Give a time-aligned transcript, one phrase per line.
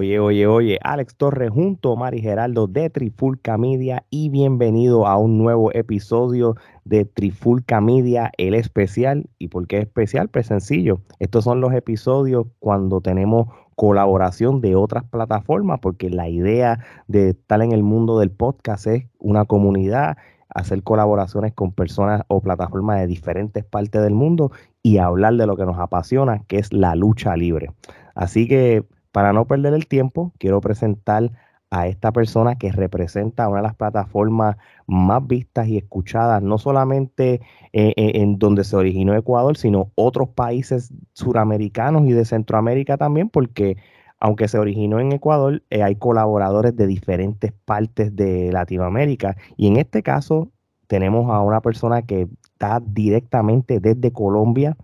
[0.00, 5.18] Oye, oye, oye, Alex Torres junto a Mari Geraldo de Trifulca Media y bienvenido a
[5.18, 6.54] un nuevo episodio
[6.86, 9.28] de Trifulca Media, el especial.
[9.38, 10.30] ¿Y por qué especial?
[10.30, 16.78] Pues sencillo, estos son los episodios cuando tenemos colaboración de otras plataformas, porque la idea
[17.06, 20.16] de estar en el mundo del podcast es una comunidad,
[20.48, 24.50] hacer colaboraciones con personas o plataformas de diferentes partes del mundo
[24.82, 27.70] y hablar de lo que nos apasiona, que es la lucha libre.
[28.14, 31.30] Así que para no perder el tiempo, quiero presentar
[31.70, 34.56] a esta persona que representa una de las plataformas
[34.86, 37.34] más vistas y escuchadas, no solamente
[37.72, 43.28] eh, eh, en donde se originó Ecuador, sino otros países suramericanos y de Centroamérica también,
[43.28, 43.76] porque
[44.18, 49.36] aunque se originó en Ecuador, eh, hay colaboradores de diferentes partes de Latinoamérica.
[49.56, 50.50] Y en este caso
[50.88, 54.76] tenemos a una persona que está directamente desde Colombia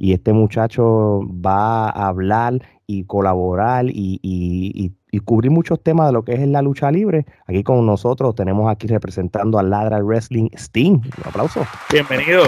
[0.00, 2.54] y este muchacho va a hablar
[2.86, 4.92] y colaborar y,
[5.26, 7.26] cubrir muchos temas de lo que es la lucha libre.
[7.46, 10.92] Aquí con nosotros tenemos aquí representando a Ladra Wrestling Sting.
[10.94, 11.66] Un aplauso.
[11.92, 12.44] Bienvenido.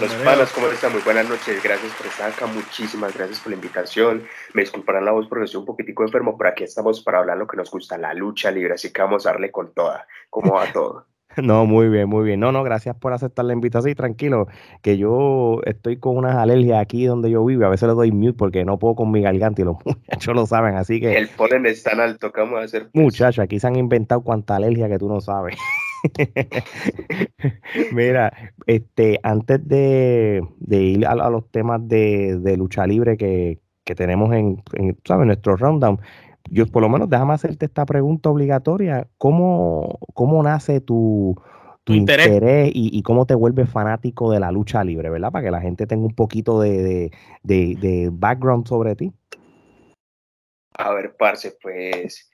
[0.00, 0.92] Los panas, ¿cómo están?
[0.92, 1.62] Muy buenas noches.
[1.62, 2.46] Gracias por estar acá.
[2.46, 4.24] Muchísimas gracias por la invitación.
[4.52, 7.46] Me disculparán la voz porque estoy un poquitico enfermo, pero aquí estamos para hablar lo
[7.46, 8.74] que nos gusta, la lucha libre.
[8.74, 10.08] Así que vamos a darle con toda.
[10.28, 11.06] ¿Cómo va todo?
[11.42, 12.40] No, muy bien, muy bien.
[12.40, 14.48] No, no, gracias por aceptar la invitación y tranquilo,
[14.82, 17.64] que yo estoy con unas alergias aquí donde yo vivo.
[17.64, 20.46] A veces le doy mute porque no puedo con mi garganta y los muchachos lo
[20.46, 21.16] saben, así que.
[21.16, 22.88] El polen es tan alto, ¿qué vamos a hacer?
[22.92, 25.56] Muchachos, aquí se han inventado cuánta alergia que tú no sabes.
[27.92, 28.32] Mira,
[28.66, 33.58] este, antes de, ir a, los temas de, lucha libre que,
[33.96, 35.26] tenemos en, en ¿sabes?
[35.26, 35.98] nuestro rundown,
[36.50, 39.08] yo por lo menos déjame hacerte esta pregunta obligatoria.
[39.18, 41.40] ¿Cómo, cómo nace tu,
[41.86, 45.32] interés, y, cómo te vuelves fanático de la lucha libre, ¿verdad?
[45.32, 47.10] Para que la gente tenga un poquito de,
[48.12, 49.12] background sobre ti.
[50.74, 52.30] A ver, parce, pues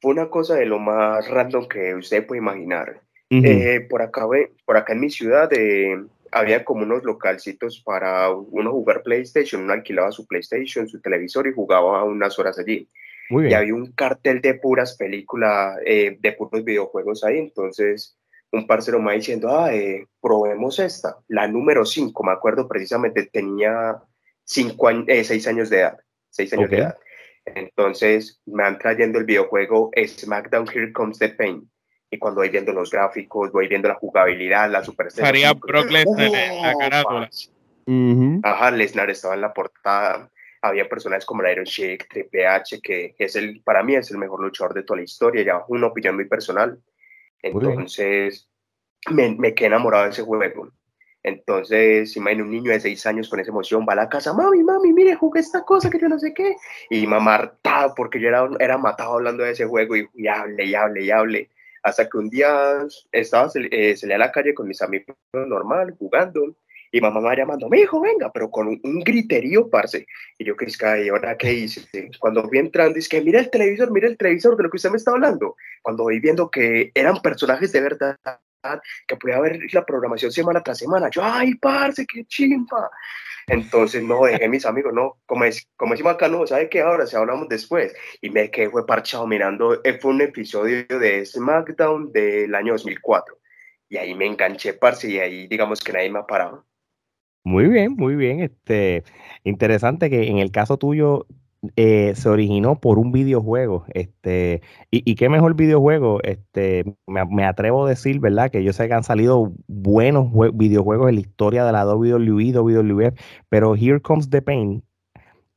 [0.00, 3.02] fue una cosa de lo más random que usted puede imaginar.
[3.30, 4.26] Eh, por, acá,
[4.64, 6.02] por acá en mi ciudad eh,
[6.32, 11.52] había como unos localcitos para uno jugar PlayStation, uno alquilaba su PlayStation, su televisor y
[11.52, 12.88] jugaba unas horas allí.
[13.30, 17.38] Y había un cartel de puras películas, eh, de puros videojuegos ahí.
[17.38, 18.16] Entonces,
[18.52, 23.96] un parcero me diciendo, ah, eh, probemos esta, la número 5, me acuerdo precisamente, tenía
[24.44, 25.98] cinco años, eh, seis años de edad,
[26.30, 26.96] seis años de edad.
[27.44, 31.70] Entonces, me van trayendo el videojuego SmackDown Here Comes the Pain.
[32.10, 36.30] Y cuando voy viendo los gráficos, voy viendo la jugabilidad, la super Haría Brock Lesnar
[36.30, 37.30] la carátula.
[38.42, 40.30] Ajá, Lesnar estaba en la portada
[40.62, 44.40] había personajes como Iron Sheik, Triple H, que es el, para mí es el mejor
[44.40, 46.80] luchador de toda la historia, ya una opinión muy personal.
[47.42, 48.48] Entonces,
[49.10, 50.70] me, me, quedé enamorado de ese juego.
[51.22, 54.62] Entonces, imagínate un niño de seis años con esa emoción, va a la casa, mami,
[54.62, 56.56] mami, mire, jugué esta cosa que yo no sé qué.
[56.90, 57.58] Y mamá
[57.96, 61.10] porque yo era, era matado hablando de ese juego y, y hable, y hable, y
[61.10, 61.50] hable.
[61.82, 66.56] Hasta que un día estaba, eh, salí a la calle con mis amigos normal, jugando,
[66.90, 70.06] y mamá me va llamando, mi hijo, venga, pero con un, griterío, parce.
[70.38, 71.82] Y yo, es que ahora qué hice?
[72.18, 74.90] Cuando vi entrando, es que mira el televisor, mira el televisor de lo que usted
[74.90, 75.56] me está hablando.
[75.82, 78.16] Cuando voy viendo que eran personajes de verdad,
[79.06, 82.90] que podía ver la programación semana tras semana, yo, ay, parce, qué chimpa.
[83.48, 86.82] Entonces, no, dejé mis amigos, no, como, es, como decimos acá, no, ¿sabe qué?
[86.82, 87.94] Ahora, si hablamos después.
[88.20, 93.38] Y me quedé, parchado mirando, eh, fue un episodio de SmackDown del año 2004.
[93.88, 96.67] Y ahí me enganché, parce, y ahí digamos que nadie me ha parado.
[97.44, 98.40] Muy bien, muy bien.
[98.40, 99.04] Este,
[99.44, 101.26] interesante que en el caso tuyo
[101.76, 103.84] eh, se originó por un videojuego.
[103.94, 106.20] Este, y, qué mejor videojuego.
[106.22, 108.50] Este, me, atrevo a decir, ¿verdad?
[108.50, 113.14] Que yo sé que han salido buenos videojuegos en la historia de la WWE, WWE,
[113.48, 114.84] pero Here Comes the Pain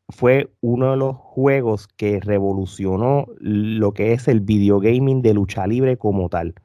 [0.09, 5.97] fue uno de los juegos que revolucionó lo que es el videogaming de lucha libre
[5.97, 6.55] como tal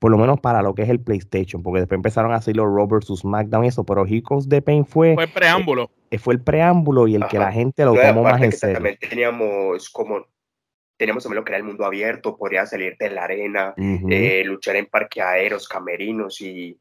[0.00, 2.66] por lo menos para lo que es el PlayStation, porque después empezaron a hacer los
[2.66, 3.20] Raw vs.
[3.20, 5.14] SmackDown y eso, pero Here Comes the Pain fue...
[5.14, 5.90] Fue el preámbulo.
[6.10, 8.74] Eh, fue el preámbulo y el que la gente lo tomó más en serio.
[8.74, 10.26] También teníamos como...
[10.96, 14.76] Teníamos también lo que era el mundo abierto, podía salir de la arena, eh, luchar
[14.76, 16.78] en parqueaderos, camerinos y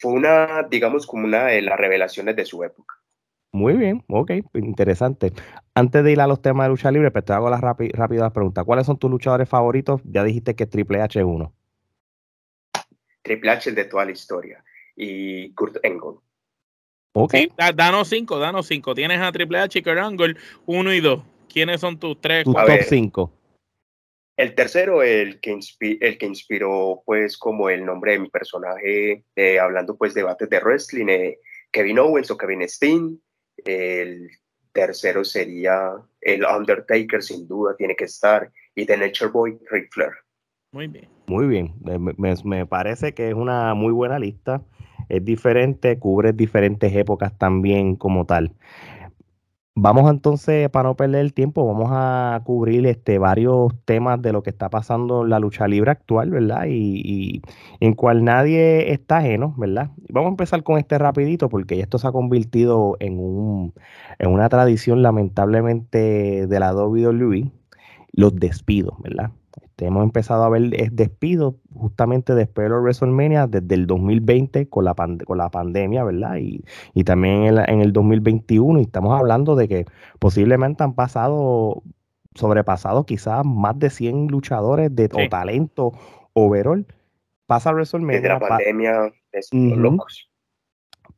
[0.00, 2.94] fue una, digamos, como una de las revelaciones de su época.
[3.52, 5.32] Muy bien, ok, interesante.
[5.74, 8.64] Antes de ir a los temas de lucha libre, pues te hago las rápidas preguntas.
[8.64, 10.00] ¿Cuáles son tus luchadores favoritos?
[10.04, 11.54] Ya dijiste que Triple H es uno.
[13.26, 14.64] Triple H de toda la historia
[14.94, 16.20] y Kurt Angle.
[17.12, 17.34] Ok.
[17.74, 18.94] danos cinco, danos cinco.
[18.94, 20.36] Tienes a Triple H y Kurt Angle,
[20.66, 21.22] uno y dos.
[21.52, 22.44] ¿Quiénes son tus tres?
[22.44, 23.32] Tus top cinco.
[24.36, 29.58] El tercero, el que, el que inspiró, pues, como el nombre de mi personaje, eh,
[29.58, 31.38] hablando, pues, debates de wrestling, eh,
[31.72, 33.20] Kevin Owens o Kevin Steen.
[33.64, 34.30] El
[34.72, 38.52] tercero sería el Undertaker, sin duda, tiene que estar.
[38.74, 40.12] Y The Nature Boy, Ric Flair.
[40.72, 41.15] Muy bien.
[41.28, 41.74] Muy bien.
[42.44, 44.62] Me, parece que es una muy buena lista.
[45.08, 48.52] Es diferente, cubre diferentes épocas también como tal.
[49.78, 54.42] Vamos entonces, para no perder el tiempo, vamos a cubrir este, varios temas de lo
[54.42, 56.64] que está pasando en la lucha libre actual, ¿verdad?
[56.66, 57.42] Y,
[57.80, 59.90] en cual nadie está ajeno, ¿verdad?
[60.08, 63.74] Vamos a empezar con este rapidito porque esto se ha convertido en, un,
[64.18, 67.50] en una tradición lamentablemente de la WWE,
[68.12, 69.30] los despidos, ¿verdad?
[69.76, 74.86] Este, hemos empezado a ver despidos justamente después de los WrestleMania desde el 2020 con
[74.86, 76.36] la, con la pandemia, ¿verdad?
[76.38, 79.84] Y, también en el, 2021 y estamos hablando de que
[80.18, 81.82] posiblemente han pasado,
[82.34, 85.92] sobrepasado quizás más de 100 luchadores de o talento
[86.32, 86.86] overall.
[87.44, 88.16] Pasa WrestleMania.
[88.16, 90.30] Desde la pandemia, es locos.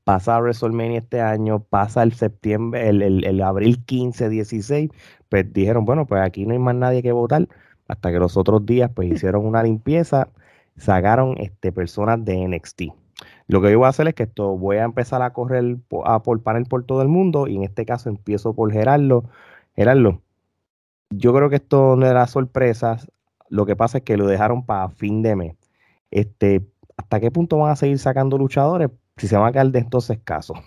[0.02, 4.90] Pasa WrestleMania este año, pasa el septiembre, el, el, el abril 15, 16,
[5.28, 7.46] pues dijeron, bueno, pues aquí no hay más nadie que votar
[7.88, 10.29] hasta que los otros días pues hicieron una limpieza,
[10.76, 12.82] sacaron este, personas de NXT.
[13.49, 16.23] Lo que yo voy a hacer es que esto voy a empezar a correr a
[16.23, 19.25] por panel por todo el mundo y en este caso empiezo por Gerardo.
[19.75, 20.20] Gerardo,
[21.11, 22.99] yo creo que esto no era sorpresa,
[23.49, 25.56] lo que pasa es que lo dejaron para fin de mes.
[26.11, 29.79] Este, ¿Hasta qué punto van a seguir sacando luchadores si se van a quedar de
[29.79, 30.58] estos escasos?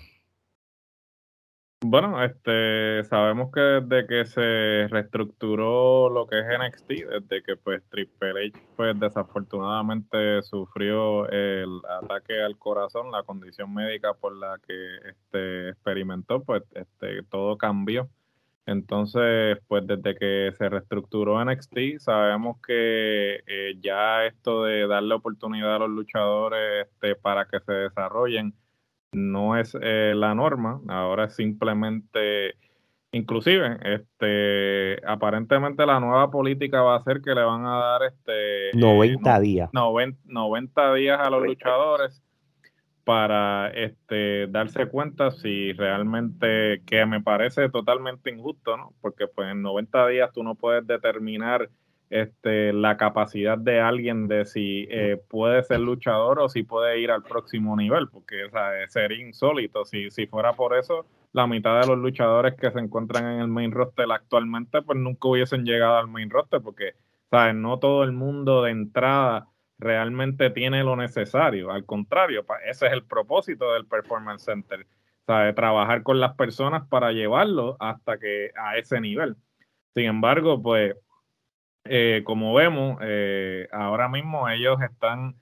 [1.83, 7.81] Bueno, este, sabemos que desde que se reestructuró lo que es NXT, desde que pues
[7.89, 14.97] Triple H pues desafortunadamente sufrió el ataque al corazón, la condición médica por la que
[15.09, 18.09] este experimentó, pues este todo cambió.
[18.67, 25.77] Entonces, pues desde que se reestructuró NXT, sabemos que eh, ya esto de darle oportunidad
[25.77, 28.53] a los luchadores este, para que se desarrollen
[29.11, 32.55] no es eh, la norma, ahora es simplemente,
[33.11, 38.77] inclusive, este, aparentemente la nueva política va a ser que le van a dar este
[38.77, 39.69] 90 eh, días.
[39.73, 42.23] 90, días a los luchadores
[43.03, 48.93] para este darse cuenta si realmente, que me parece totalmente injusto, ¿no?
[49.01, 51.69] Porque pues en 90 días tú no puedes determinar
[52.11, 57.09] este, la capacidad de alguien de si eh, puede ser luchador o si puede ir
[57.09, 58.49] al próximo nivel, porque
[58.89, 59.85] sería insólito.
[59.85, 63.47] Si, si fuera por eso, la mitad de los luchadores que se encuentran en el
[63.47, 66.95] main roster actualmente, pues nunca hubiesen llegado al main roster, porque
[67.29, 67.55] ¿sabes?
[67.55, 69.47] no todo el mundo de entrada
[69.79, 71.71] realmente tiene lo necesario.
[71.71, 74.85] Al contrario, ese es el propósito del Performance Center,
[75.25, 75.55] ¿sabes?
[75.55, 79.37] trabajar con las personas para llevarlo hasta que a ese nivel.
[79.93, 80.93] Sin embargo, pues
[81.85, 85.35] eh, como vemos, eh, ahora mismo ellos están,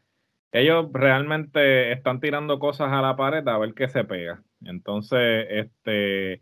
[0.52, 4.42] ellos realmente están tirando cosas a la pared a ver qué se pega.
[4.64, 6.42] Entonces, este,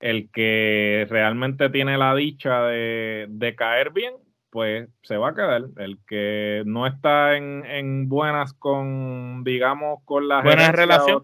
[0.00, 4.14] el que realmente tiene la dicha de, caer bien,
[4.50, 5.62] pues se va a quedar.
[5.76, 11.22] El que no está en, buenas con, digamos, con las buenas relaciones,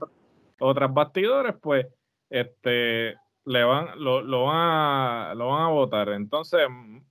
[0.60, 1.86] otras bastidores, pues,
[2.30, 3.16] este,
[3.46, 6.08] le van, lo, lo, van a, lo van a votar.
[6.10, 6.60] Entonces,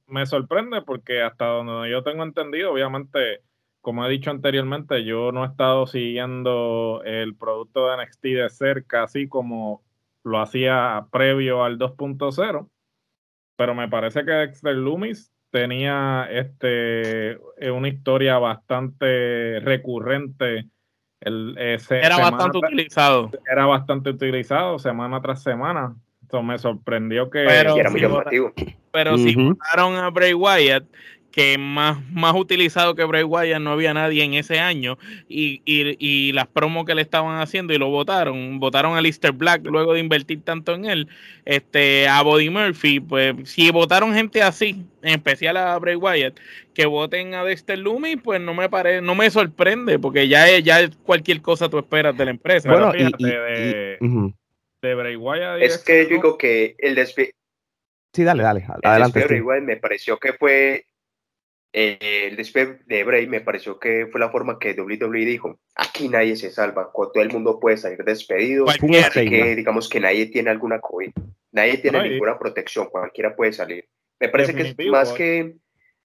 [0.06, 3.42] me sorprende porque hasta donde yo tengo entendido, obviamente,
[3.82, 9.04] como he dicho anteriormente, yo no he estado siguiendo el producto de NXT de cerca,
[9.04, 9.82] así como
[10.24, 12.70] lo hacía previo al 2.0,
[13.56, 17.40] pero me parece que Dexter Loomis tenía este,
[17.72, 20.68] una historia bastante recurrente.
[21.22, 23.32] El, era bastante utilizado.
[23.50, 25.96] Era bastante utilizado semana tras semana
[26.44, 28.54] me sorprendió que pero, era muy llamativo.
[28.92, 30.86] Pero si votaron a Bray Wyatt,
[31.36, 36.32] que más, más utilizado que Bray Wyatt no había nadie en ese año, y, y,
[36.32, 40.00] las promos que le estaban haciendo y lo votaron, votaron a Lister Black luego de
[40.00, 41.10] invertir tanto en él,
[41.44, 46.40] este, a Body Murphy, pues si votaron gente así, en especial a Bray Wyatt,
[46.74, 50.64] que voten a Dexter Lumi, pues no me parece, no me sorprende, porque ya es,
[50.64, 52.72] ya cualquier cosa tú esperas de la empresa.
[52.72, 53.98] Bueno, de
[54.82, 55.62] Bray Wyatt.
[55.62, 57.30] Es que yo digo que el despido.
[58.14, 58.66] Sí, dale, dale.
[58.84, 59.22] Adelante.
[59.22, 60.86] El de Bray me pareció que fue.
[61.78, 66.08] Eh, el despido de Bray me pareció que fue la forma que WWE dijo: aquí
[66.08, 68.70] nadie se salva, todo el mundo puede salir despedido.
[68.70, 68.80] Así
[69.30, 71.12] que digamos que nadie tiene alguna COVID,
[71.52, 73.86] nadie tiene ninguna protección, cualquiera puede salir.
[74.20, 75.58] Me parece que es más que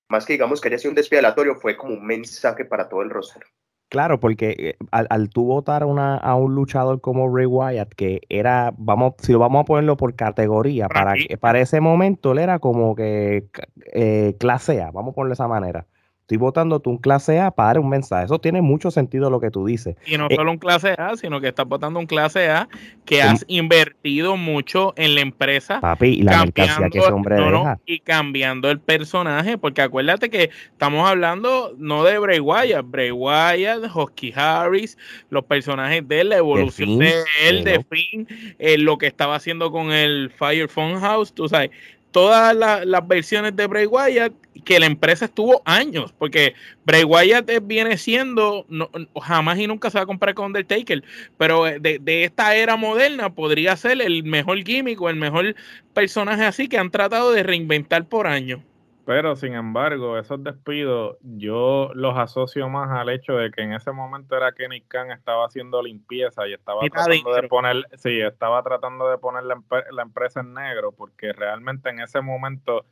[0.09, 3.11] más que digamos que haya sido un despido fue como un mensaje para todo el
[3.11, 3.45] roster.
[3.91, 8.21] Claro, porque eh, al, al tú votar una, a un luchador como Ray Wyatt, que
[8.29, 12.61] era, vamos, si lo vamos a ponerlo por categoría, para, para ese momento él era
[12.61, 13.49] como que
[13.93, 15.87] eh, clase A, vamos a ponerlo de esa manera.
[16.31, 18.27] Estoy votando tú un clase A para dar un mensaje.
[18.27, 19.97] Eso tiene mucho sentido lo que tú dices.
[20.07, 22.69] Y no solo un clase A, sino que estás votando un clase A
[23.05, 25.81] que has invertido mucho en la empresa.
[25.81, 27.81] Papi, y la mercancía que ese hombre deja.
[27.85, 33.91] Y cambiando el personaje, porque acuérdate que estamos hablando no de Bray Wyatt, Bray Wyatt,
[33.93, 34.97] Husky Harris,
[35.31, 37.13] los personajes de él, la evolución de,
[37.45, 38.29] él, de Finn,
[38.61, 41.71] eh, lo que estaba haciendo con el Fire Phone House, tú sabes
[42.11, 44.33] todas las versiones de Bray Wyatt
[44.65, 48.67] que la empresa estuvo años, porque Bray Wyatt viene siendo,
[49.21, 51.03] jamás y nunca se va a comprar con Undertaker,
[51.39, 55.55] pero de, de, esta era moderna podría ser el mejor gimmick o el mejor
[55.95, 58.61] personaje así que han tratado de reinventar por años.
[59.11, 63.91] Pero sin embargo, esos despidos yo los asocio más al hecho de que en ese
[63.91, 69.11] momento era Kenny Khan estaba haciendo limpieza y estaba tratando de poner, sí, estaba tratando
[69.11, 72.85] de poner la, empresa en negro, porque realmente en ese momento,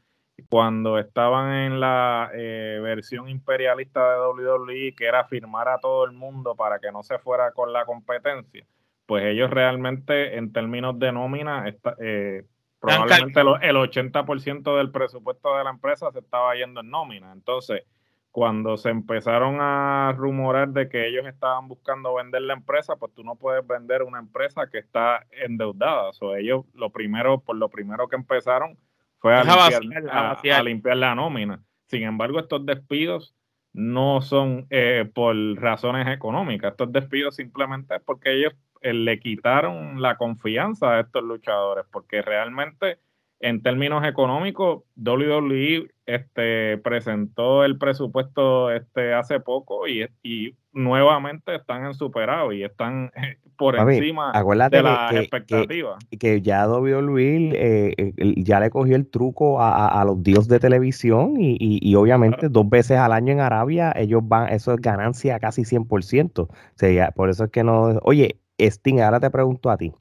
[0.50, 6.10] cuando estaban en la eh, versión imperialista de WWE, que era firmar a todo el
[6.10, 8.66] mundo para que no se fuera con la competencia,
[9.06, 12.42] pues ellos realmente en términos de nómina eh,
[12.80, 17.32] probablemente el 80% del presupuesto de la empresa se estaba yendo en nómina.
[17.32, 17.82] Entonces,
[18.30, 23.25] cuando se empezaron a rumorar de que ellos estaban buscando vender la empresa, pues tú
[23.25, 26.11] no puedes vender una empresa que está endeudada.
[26.20, 28.78] O ellos lo primero, por lo primero que empezaron
[29.18, 31.62] fue a limpiar, la nómina.
[31.87, 33.35] Sin embargo, estos despidos
[33.73, 36.73] no son eh, por razones económicas.
[36.73, 42.99] Estos despidos simplemente es porque ellos le quitaron la confianza a estos luchadores, porque realmente
[43.40, 51.85] en términos económicos, WWE este, presentó el presupuesto este, hace poco y, y nuevamente están
[51.87, 55.99] en superado y están eh, por encima de las expectativas.
[56.18, 61.94] Que, ya WWE eh, ya le cogió el truco a, los dios de televisión y,
[61.94, 66.40] obviamente dos veces al año en Arabia ellos van, eso es ganancia casi 100%.
[66.40, 69.92] O sea, por eso es que no, oye, Sting, ahora te pregunto a ti.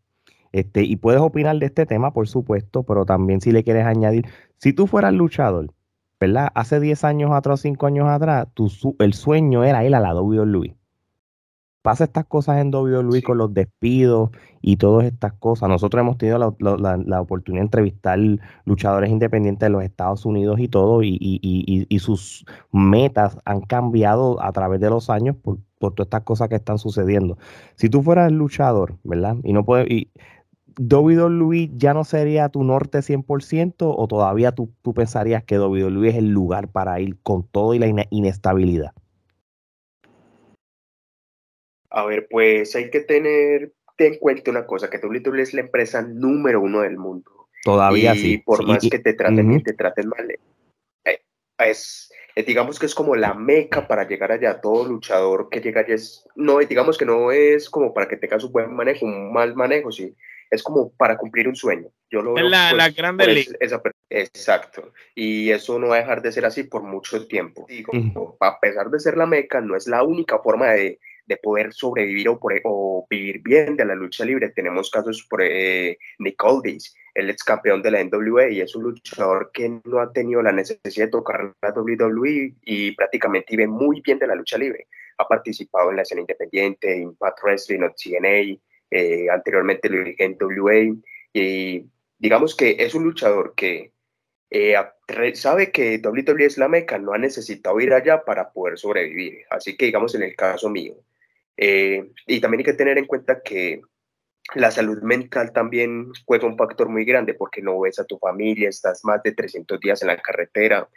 [0.51, 4.25] Este, y puedes opinar de este tema, por supuesto, pero también si le quieres añadir,
[4.57, 5.73] si tú fueras luchador,
[6.19, 6.49] ¿verdad?
[6.55, 10.77] Hace 10 años atrás, 5 años atrás, tu, el sueño era ir a la WWE
[11.87, 15.69] pasa estas cosas en WWE con los despidos y todas estas cosas.
[15.69, 18.19] Nosotros hemos tenido la, oportunidad de entrevistar
[18.65, 24.81] luchadores independientes de los Estados Unidos y todo, y, sus metas han cambiado a través
[24.81, 27.37] de los años por, todas estas cosas que están sucediendo.
[27.75, 29.37] Si tú fueras luchador, ¿verdad?
[29.43, 29.89] Y no puedes...
[29.89, 30.09] Y,
[30.79, 36.15] WWE ya no sería tu norte 100% o todavía tú, tú pensarías que WWE es
[36.15, 38.91] el lugar para ir con todo y la inestabilidad?
[41.89, 46.01] A ver, pues hay que tener en cuenta una cosa, que WWE es la empresa
[46.03, 47.31] número uno del mundo.
[47.63, 48.37] Todavía y sí.
[48.37, 50.27] por más que te traten y te traten mal,
[51.65, 54.61] es, eh, digamos que es como la meca para llegar allá.
[54.61, 58.43] Todo luchador que llega allá es, no, digamos que no es como para que tengas
[58.43, 60.15] un buen manejo, un mal manejo, sí.
[60.49, 61.89] Es como para cumplir un sueño.
[62.09, 63.45] Yo lo veo, la, la pues, grande
[64.09, 64.93] exacto.
[65.13, 67.65] Y eso no va a dejar de ser así por mucho tiempo.
[67.67, 71.73] Digo, a pesar de ser la meca, no es la única forma de de poder
[71.73, 74.49] sobrevivir o, o, vivir bien de la lucha libre.
[74.49, 78.83] Tenemos casos por eh, Nick Aldis, el ex campeón de la NWA y es un
[78.83, 84.01] luchador que no ha tenido la necesidad de tocar la WWE y prácticamente vive muy
[84.01, 84.87] bien de la lucha libre.
[85.17, 88.59] Ha participado en la escena independiente, Impact Wrestling o TNA,
[88.91, 90.95] eh, anteriormente lo en NWA
[91.33, 91.85] y
[92.19, 93.93] digamos que es un luchador que
[94.51, 94.75] eh,
[95.33, 99.39] sabe que WWE es la meca, no ha necesitado ir allá para poder sobrevivir.
[99.49, 100.93] Así que digamos en el caso mío,
[101.57, 103.81] eh, y también hay que tener en cuenta que
[104.55, 108.69] la salud mental también juega un factor muy grande porque no ves a tu familia,
[108.69, 110.87] estás más de 300 días en la carretera.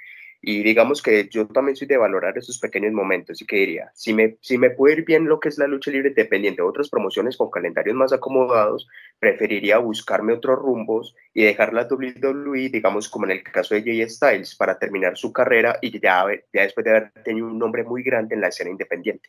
[0.42, 4.14] Y digamos que yo también soy de valorar esos pequeños momentos y que diría, si
[4.14, 6.88] me, si me puede ir bien lo que es la lucha libre independiente de otras
[6.88, 8.88] promociones con calendarios más acomodados,
[9.18, 14.08] preferiría buscarme otros rumbos y dejar la WWE, digamos como en el caso de Jay
[14.08, 18.02] Styles, para terminar su carrera y ya, ya después de haber tenido un nombre muy
[18.02, 19.28] grande en la escena independiente.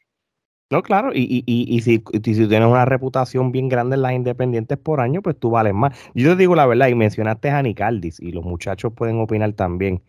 [0.71, 4.13] No, claro, y, y, y, y si, si, tienes una reputación bien grande en las
[4.13, 5.99] independientes por año, pues tú vales más.
[6.15, 10.01] Yo te digo la verdad, y mencionaste a Nicaldis, y los muchachos pueden opinar también.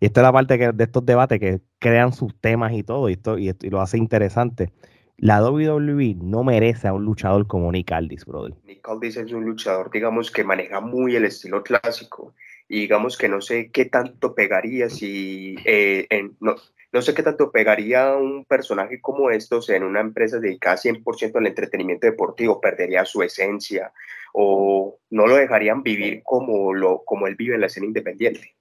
[0.00, 3.10] Y esta es la parte que, de estos debates que crean sus temas y todo,
[3.10, 4.72] y, esto, y, lo hace interesante.
[5.18, 8.54] La WWE no merece a un luchador como Nick Aldis, brother.
[8.64, 12.32] Nick es un luchador, digamos, que maneja muy el estilo clásico.
[12.66, 16.54] Y digamos que no sé qué tanto pegaría si eh, en, no,
[16.92, 21.46] no sé qué tanto pegaría un personaje como estos en una empresa dedicada 100% al
[21.46, 23.92] entretenimiento deportivo, perdería su esencia
[24.32, 28.54] o no lo dejarían vivir como, lo, como él vive en la escena independiente.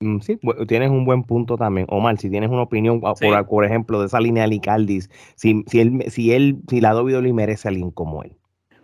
[0.00, 1.86] Mm, sí, tienes un buen punto también.
[1.90, 5.62] Omar, si tienes una opinión, ah, por, por ejemplo, de esa línea de Licaldis, si,
[5.66, 8.32] si, él, si, él, si la WWE merece a alguien como él.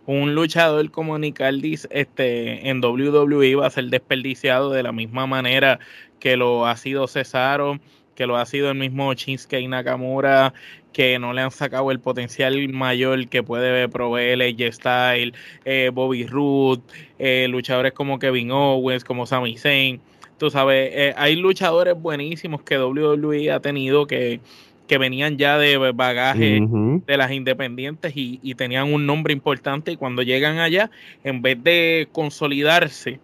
[0.05, 5.81] Un luchador como Nicaldis este, en WWE va a ser desperdiciado de la misma manera
[6.21, 7.81] que lo ha sido Cesaro,
[8.17, 10.53] que lo ha sido el mismo Shinsuke Nakamura,
[10.93, 16.27] que no le han sacado el potencial mayor que puede proveer AJ Style, eh, Bobby
[16.27, 16.83] Roode,
[17.19, 20.01] eh, luchadores como Kevin Owens, como Sami Zayn.
[20.39, 24.41] Tú sabes, eh, hay luchadores buenísimos que WWE ha tenido que,
[24.89, 26.61] que venían ya de bagaje
[27.07, 30.91] de las independientes y, y, tenían un nombre importante y cuando llegan allá,
[31.25, 33.21] en vez de consolidarse,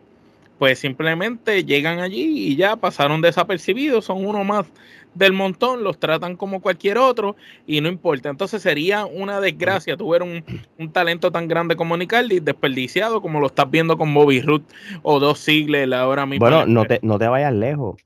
[0.62, 4.64] pues simplemente llegan allí y ya pasaron desapercibidos, son uno más
[5.12, 7.34] del montón, los tratan como cualquier otro
[7.66, 8.28] y no importa.
[8.28, 13.68] Entonces sería una desgracia tuviera un, talento tan grande como Nicaldi desperdiciado como lo estás
[13.72, 14.62] viendo con Bobby Root
[15.02, 16.46] o dos sigles ahora mismo.
[16.46, 18.00] Bueno, no te, no te vayas lejos.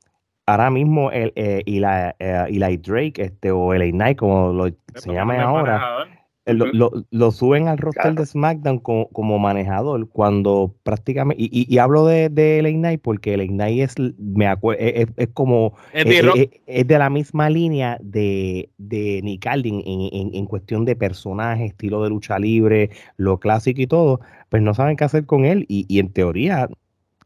[0.47, 5.13] Ahora mismo el, eh, y la, eh, Drake este, o el Knight, como lo, se
[5.13, 6.09] llama ahora,
[6.47, 12.29] lo, lo, suben al roster de SmackDown como, manejador cuando prácticamente y, y, hablo de,
[12.29, 17.99] de Knight porque el Knight es me acuerdo es, como es, de la misma línea
[18.01, 23.81] de, de Nick Aldin en, en, cuestión de personaje, estilo de lucha libre, lo clásico
[23.81, 26.69] y todo, pues no saben qué hacer con él y, y en teoría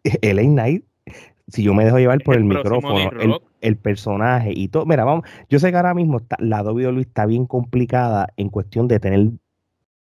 [0.22, 0.84] el Knight
[1.50, 3.10] si yo me dejo llevar por el, micrófono,
[3.60, 4.86] el, personaje y todo.
[4.86, 8.88] Mira, vamos, yo sé que ahora mismo está, la WWE está bien complicada en cuestión
[8.88, 9.30] de tener,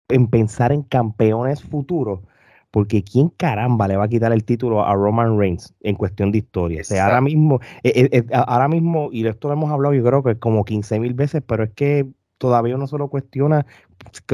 [0.09, 2.21] en pensar en campeones futuros,
[2.71, 6.39] porque ¿quién caramba le va a quitar el título a Roman Reigns en cuestión de
[6.39, 6.81] historia?
[6.81, 9.93] O sea, ahora mismo, eh, eh, eh, ahora mismo, y de esto lo hemos hablado
[9.93, 12.05] yo creo que como 15 mil veces, pero es que
[12.37, 13.65] todavía uno se lo cuestiona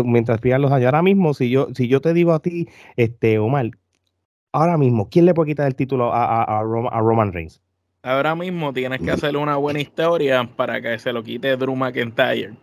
[0.03, 0.87] mientras pidan los años.
[0.87, 3.71] Ahora mismo, si yo, si yo te digo a ti, este, Omar,
[4.53, 7.61] ahora mismo, ¿quién le puede quitar el título a, Roman Reigns?
[8.03, 12.53] Ahora mismo tienes que hacerle una buena historia para que se lo quite Drew McIntyre.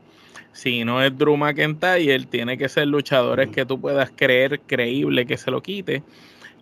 [0.53, 5.37] Si no es Drew McIntyre, tiene que ser luchadores que tú puedas creer creíble que
[5.37, 6.03] se lo quite,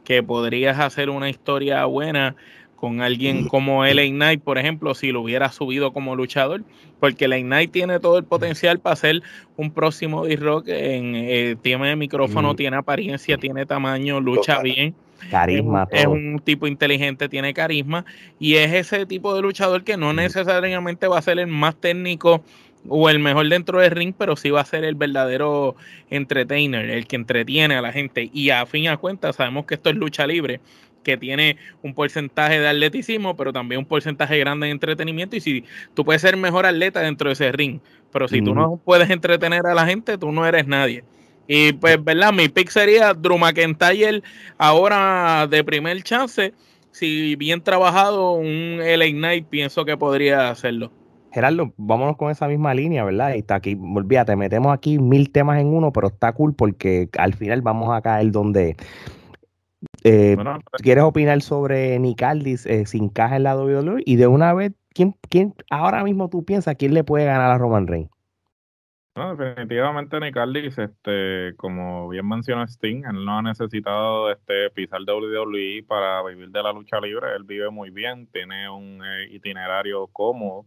[0.05, 2.37] que podrías hacer una historia buena
[2.77, 6.62] con alguien como LA Knight, por ejemplo, si lo hubiera subido como luchador,
[7.01, 9.23] porque LA Knight tiene todo el potencial para ser
[9.57, 14.95] un próximo D-Rock, en, eh, tiene micrófono, tiene apariencia, tiene tamaño, lucha bien
[15.31, 15.88] Carisma.
[15.90, 18.04] Es, un tipo inteligente, tiene carisma
[18.38, 22.42] y es ese tipo de luchador que no necesariamente va a ser el más técnico
[22.88, 25.76] o el mejor dentro del ring, pero sí va a ser el verdadero
[26.11, 28.31] entertainer, el que entretiene a la gente.
[28.33, 30.61] Y a fin a cuentas sabemos que esto es lucha libre,
[31.02, 35.37] que tiene un porcentaje de atleticismo, pero también un porcentaje grande de entretenimiento.
[35.37, 37.81] Y si tú puedes ser mejor atleta dentro de ese ring,
[38.12, 41.04] pero si tú no puedes entretener a la gente, tú no eres nadie.
[41.49, 42.33] Y pues, ¿verdad?
[42.33, 44.23] Mi pick sería Drew McIntyre
[44.59, 46.53] ahora de primer chance.
[46.91, 50.93] Si bien trabajado, un LA Knight pienso que podría hacerlo.
[51.33, 53.35] Gerardo, vámonos con esa misma línea, ¿verdad?
[53.35, 57.35] Y está aquí, olvídate, metemos aquí mil temas en uno, pero está cool porque al
[57.35, 58.77] final vamos a caer donde.
[60.05, 64.03] Eh, pues ¿Quieres opinar sobre Nick Aldis eh, sin caja en la WWE?
[64.05, 67.59] Y de una vez, ¿quién, ¿quién ahora mismo tú piensas quién le puede ganar a
[67.59, 68.11] Roman Reigns?
[69.18, 75.85] No, definitivamente Nicaldis, este, como bien mencionó Sting, él no ha necesitado este, pisar WWE
[75.87, 80.66] para vivir de la lucha libre, él vive muy bien, tiene un eh, itinerario cómodo.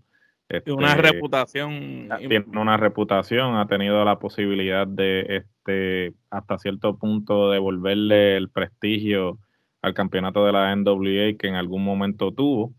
[0.49, 2.09] Este, una reputación.
[2.19, 9.39] Tiene una reputación, ha tenido la posibilidad de, este, hasta cierto punto, devolverle el prestigio
[9.81, 12.73] al campeonato de la NWA que en algún momento tuvo.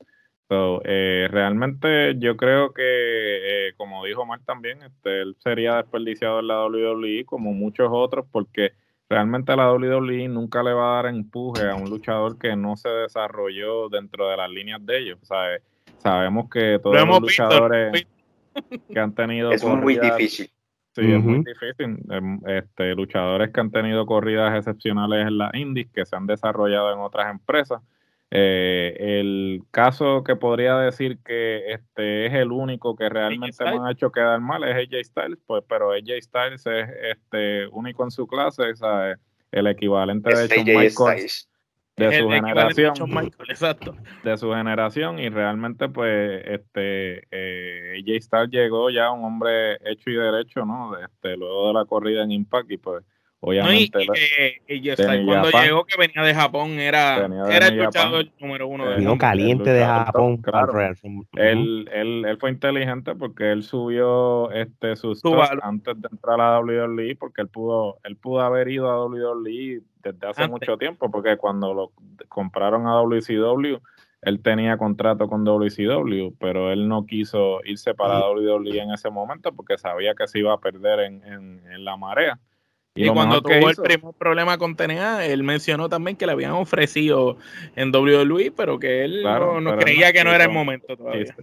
[0.85, 6.49] Eh, realmente yo creo que, eh, como dijo Mark también, este, él sería desperdiciado en
[6.49, 8.73] la WWE como muchos otros porque
[9.09, 12.89] realmente la WWE nunca le va a dar empuje a un luchador que no se
[12.89, 15.19] desarrolló dentro de las líneas de ellos.
[15.99, 18.07] Sabemos que todos los luchadores
[18.93, 19.53] que han tenido...
[19.53, 20.51] Es muy difícil.
[20.95, 21.99] Sí, es muy difícil.
[22.11, 26.93] Em, este, luchadores que han tenido corridas excepcionales en las indies, que se han desarrollado
[26.93, 27.81] en otras empresas
[28.35, 33.93] eh, el caso que podría decir que este es el único que realmente me ha
[33.93, 38.27] hecho quedar mal es AJ Styles, pues, pero AJ Styles es este único en su
[38.27, 38.81] clase, es
[39.51, 41.47] el equivalente de Shawn Michaels
[41.97, 42.95] de su generación,
[44.25, 50.09] de su generación y realmente pues este eh, AJ Styles llegó ya un hombre hecho
[50.09, 50.97] y derecho, ¿no?
[50.99, 53.05] Este, luego de la corrida en Impact y pues
[53.45, 53.99] Obviamente.
[54.69, 54.95] y,
[55.27, 58.89] cuando llegó que venía de Japón era, era el luchador número uno.
[58.89, 60.37] De Vino caliente de Japón.
[60.39, 60.81] Claro.
[60.81, 65.21] Él, él, él, fue inteligente porque él subió este sus
[65.61, 69.81] antes de entrar a la WWE porque él pudo, él pudo haber ido a WWE
[70.03, 71.93] desde hace mucho tiempo porque cuando lo
[72.29, 73.81] compraron a WCW
[74.23, 79.53] él tenía contrato con WCW, pero él no quiso irse para WWE en ese momento
[79.53, 82.39] porque sabía que se iba a perder en, la marea.
[82.95, 87.39] Y, cuando tuvo el primer problema con TNA, él mencionó también que le habían ofrecido
[87.75, 91.35] en WWE, pero que él no, creía que no era el momento todavía.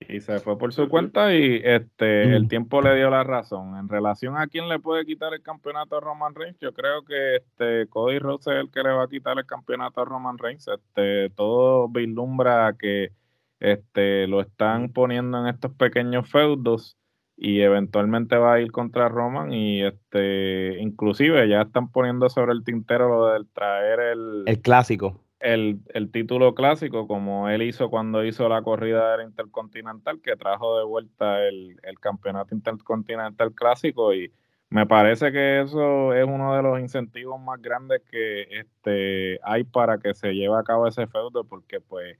[0.00, 3.78] y se fue por su cuenta y este el tiempo le dio la razón.
[3.78, 7.36] En relación a quién le puede quitar el campeonato a Roman Reigns, yo creo que
[7.36, 10.68] este Cody Rhodes es el que le va a quitar el campeonato a Roman Reigns.
[10.68, 13.12] Este todo vislumbra que
[13.60, 16.98] este lo están poniendo en estos pequeños feudos
[17.36, 22.64] y eventualmente va a ir contra Roman y este inclusive ya están poniendo sobre el
[22.64, 25.20] tintero lo del traer el el clásico.
[25.40, 30.84] el, título clásico, como él hizo cuando hizo la corrida del Intercontinental, que trajo de
[30.84, 34.32] vuelta el, campeonato Intercontinental clásico y
[34.70, 39.98] me parece que eso es uno de los incentivos más grandes que este, hay para
[39.98, 42.16] que se lleve a cabo ese feudo, porque pues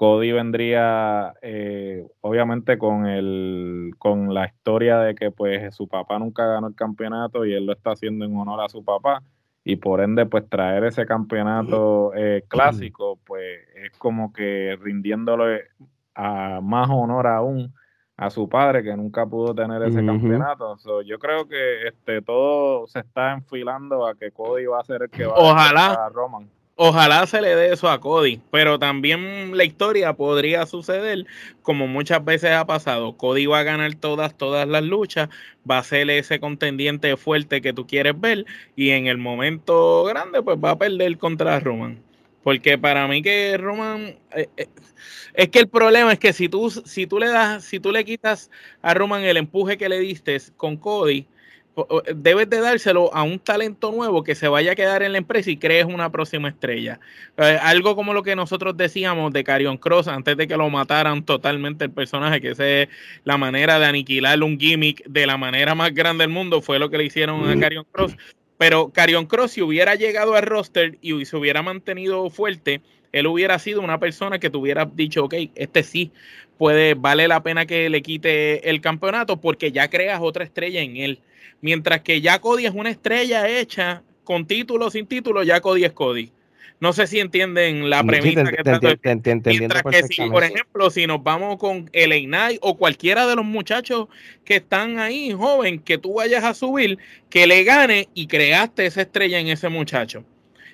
[0.00, 6.46] Cody vendría eh, obviamente con el con la historia de que pues su papá nunca
[6.46, 9.22] ganó el campeonato y él lo está haciendo en honor a su papá
[9.62, 15.64] y por ende pues traer ese campeonato eh, clásico pues es como que rindiéndole
[16.14, 17.74] a más honor aún
[18.16, 20.78] a su padre que nunca pudo tener ese campeonato.
[21.04, 25.10] yo creo que este todo se está enfilando a que Cody va a ser el
[25.10, 26.48] que va a Roman
[26.82, 31.26] ojalá se le dé eso a Cody, pero también la historia podría suceder
[31.60, 33.18] como muchas veces ha pasado.
[33.18, 35.28] Cody va a ganar todas, todas las luchas,
[35.70, 40.40] va a ser ese contendiente fuerte que tú quieres ver y en el momento grande
[40.40, 42.02] pues va a perder contra Roman.
[42.42, 44.68] Porque para mí que Roman eh, eh,
[45.34, 48.06] es que el problema es que si tú si tú le das si tú le
[48.06, 51.26] quitas a Roman el empuje que le diste con Cody,
[52.14, 55.50] debes de dárselo a un talento nuevo que se vaya a quedar en la empresa
[55.50, 57.00] y crees una próxima estrella.
[57.36, 61.24] Eh, algo como lo que nosotros decíamos de Carion Cross antes de que lo mataran
[61.24, 62.88] totalmente el personaje, que esa es
[63.24, 66.90] la manera de aniquilar un gimmick de la manera más grande del mundo, fue lo
[66.90, 68.16] que le hicieron a Carion Cross.
[68.58, 73.58] Pero Carion Cross, si hubiera llegado al roster y se hubiera mantenido fuerte, él hubiera
[73.58, 76.12] sido una persona que tuviera dicho, ok, este sí
[76.58, 80.98] puede, vale la pena que le quite el campeonato porque ya creas otra estrella en
[80.98, 81.20] él.
[81.60, 85.84] Mientras que ya Cody es una estrella hecha con título o sin título, ya Cody
[85.84, 86.32] es Cody.
[86.80, 91.22] No sé si entienden la premisa que te, Mientras que si, por ejemplo, si nos
[91.22, 92.30] vamos con el
[92.62, 94.08] o cualquiera de los muchachos
[94.46, 99.02] que están ahí, joven, que tú vayas a subir, que le gane y creaste esa
[99.02, 100.24] estrella en ese muchacho.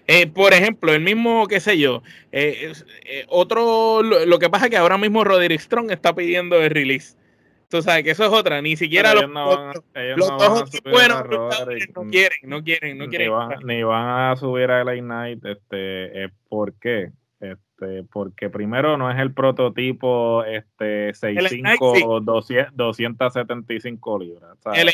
[0.06, 2.72] Eh, por ejemplo, el mismo, qué sé yo, eh,
[3.04, 7.16] eh, otro, lo, que pasa es que ahora mismo Roderick Strong está pidiendo el release.
[7.68, 9.72] Tú sabes que eso es otra, ni siquiera los, no,
[10.16, 11.48] los, dos buenos no
[12.10, 13.32] quieren, no quieren, no quieren.
[13.64, 17.10] Ni van, a subir a LA Knight, este, ¿por qué?
[17.40, 24.56] Este, porque primero no es el prototipo este 65 275 libras.
[24.58, 24.88] O sea, el,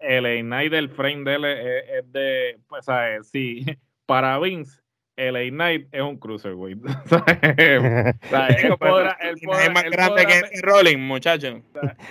[0.00, 3.28] el, Knight del frame de él es, de, pues, ¿sabes?
[3.28, 3.64] Sí,
[4.06, 4.81] para Vince
[5.30, 6.78] LA Knight es un cruiserweight.
[7.58, 11.60] él podrá, es más grande que Rolling, muchachos.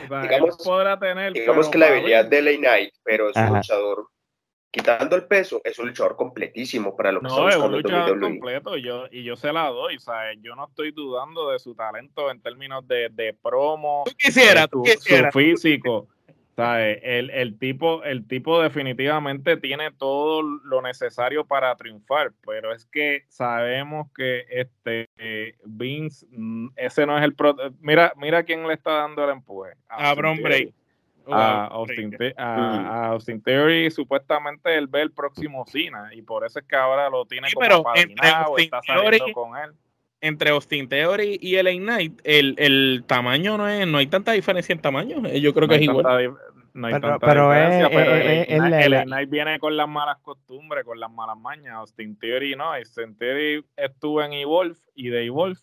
[0.09, 1.33] digamos, podrá tener.
[1.33, 4.07] Digamos que la habilidad de LA Knight, pero es un luchador.
[4.73, 8.21] Quitando el peso, es un luchador completísimo para lo que No, es un luchador e.
[8.21, 9.99] completo yo, y yo se la doy.
[9.99, 10.37] ¿sabes?
[10.41, 14.03] Yo no estoy dudando de su talento en términos de, de promo.
[14.05, 15.33] Tú quisieras, su, quisieras.
[15.33, 16.07] Su físico.
[16.57, 23.25] El, el, tipo, el tipo definitivamente tiene todo lo necesario para triunfar, pero es que
[23.29, 25.09] sabemos que este
[25.65, 29.71] Vince, mm, ese no es el pro mira, mira quién le está dando el empuje.
[29.87, 30.73] A, Bron Break.
[31.27, 36.65] A, Austin, a, Austin, Theory supuestamente él ve el próximo Cena y por eso es
[36.65, 39.71] que ahora lo tiene como pero está saliendo con él
[40.21, 44.73] entre Austin Theory y el Knight, el, el tamaño no es, no hay tanta diferencia
[44.73, 45.25] en tamaño.
[45.25, 46.35] Eh, yo creo que es igual.
[46.73, 51.11] No hay pero, tanta diferencia, pero el, Knight viene con las malas costumbres, con las
[51.11, 51.73] malas mañas.
[51.73, 55.59] Austin Theory no, Austin Theory estuvo en Evolve y de Evolve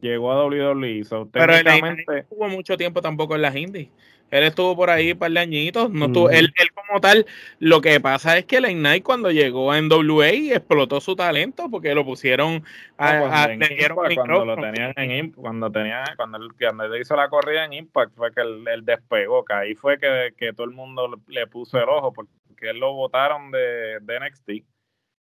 [0.00, 1.04] llegó a WWE.
[1.30, 3.88] pero el Knight no estuvo mucho tiempo tampoco en las indies.
[4.30, 5.90] Él estuvo por ahí un par de añitos.
[5.90, 7.26] No estuvo, él, él, como tal,
[7.58, 11.94] lo que pasa es que el Ignite cuando llegó a NWA explotó su talento porque
[11.94, 12.62] lo pusieron
[12.98, 13.48] a,
[13.94, 18.32] cuando, lo tenían en cuando tenía cuando él, cuando hizo la corrida en Impact fue
[18.32, 22.12] que él, despegó, que ahí fue que, que, todo el mundo le puso el ojo
[22.12, 24.50] porque él lo votaron de, de NXT.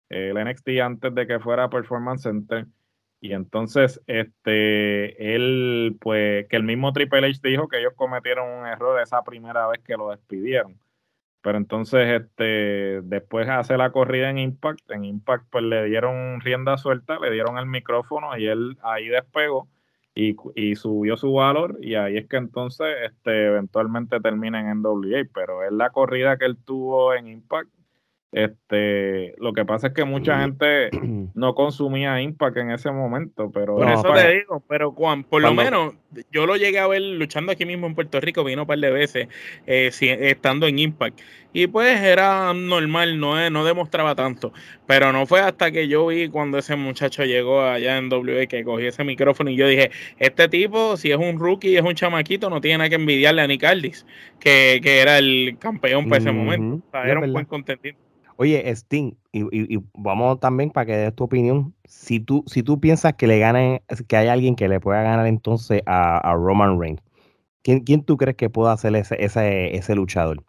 [0.08, 2.66] El NXT antes de que fuera Performance Center
[3.20, 8.66] y entonces, este, él, pues, que el mismo Triple H dijo que ellos cometieron un
[8.66, 10.78] error esa primera vez que lo despidieron.
[11.42, 14.90] Pero entonces, este, después hace la corrida en Impact.
[14.90, 19.68] En Impact, pues le dieron rienda suelta, le dieron el micrófono y él ahí despegó
[20.14, 21.78] y, y subió su valor.
[21.80, 25.24] Y ahí es que entonces, este, eventualmente termina en NWA.
[25.32, 27.70] Pero es la corrida que él tuvo en Impact
[28.36, 30.90] este, lo que pasa es que mucha gente
[31.34, 35.54] no consumía Impact en ese momento, pero por eso te digo, pero Juan, por lo
[35.54, 35.94] menos
[36.30, 38.90] yo lo llegué a ver luchando aquí mismo en Puerto Rico, vino un par de
[38.90, 39.28] veces
[39.66, 41.18] eh, estando en Impact.
[41.54, 44.52] Y pues era normal, no, no demostraba tanto,
[44.86, 48.64] pero no fue hasta que yo vi cuando ese muchacho llegó allá en W que
[48.64, 52.50] cogí ese micrófono y yo dije, este tipo, si es un rookie, es un chamaquito,
[52.50, 54.04] no tiene nada que envidiarle a Nick Aldis,
[54.38, 58.05] que, era el campeón para ese momento, era un buen contendiente.
[58.36, 61.74] Oye, Sting, y, vamos también para que des tu opinión.
[61.84, 65.26] Si tú, si tú piensas que le gane, que hay alguien que le pueda ganar
[65.26, 67.02] entonces a, Roman Reigns,
[67.62, 70.42] ¿quién, ¿quién, tú crees que pueda ser ese, ese, ese luchador?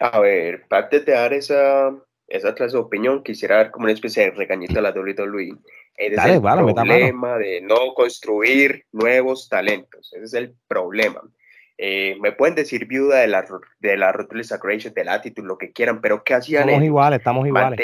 [0.00, 1.92] A ver, parte de dar esa,
[2.28, 5.56] esa clase de opinión, quisiera dar como una especie de regañito a la WWE.
[5.96, 10.12] Es el problema de no construir nuevos talentos.
[10.12, 11.22] Ese es el problema.
[11.76, 13.44] Eh, me pueden decir viuda de la,
[13.80, 17.46] de la Ruthless Aggression, de Attitude, lo que quieran, pero ¿qué hacían Somos iguales, estamos
[17.46, 17.80] iguales.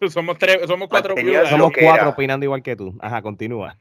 [0.12, 1.48] somos, tres, somos cuatro viudas.
[1.48, 2.96] Somos cuatro opinando igual que tú.
[3.00, 3.76] Ajá, continúa.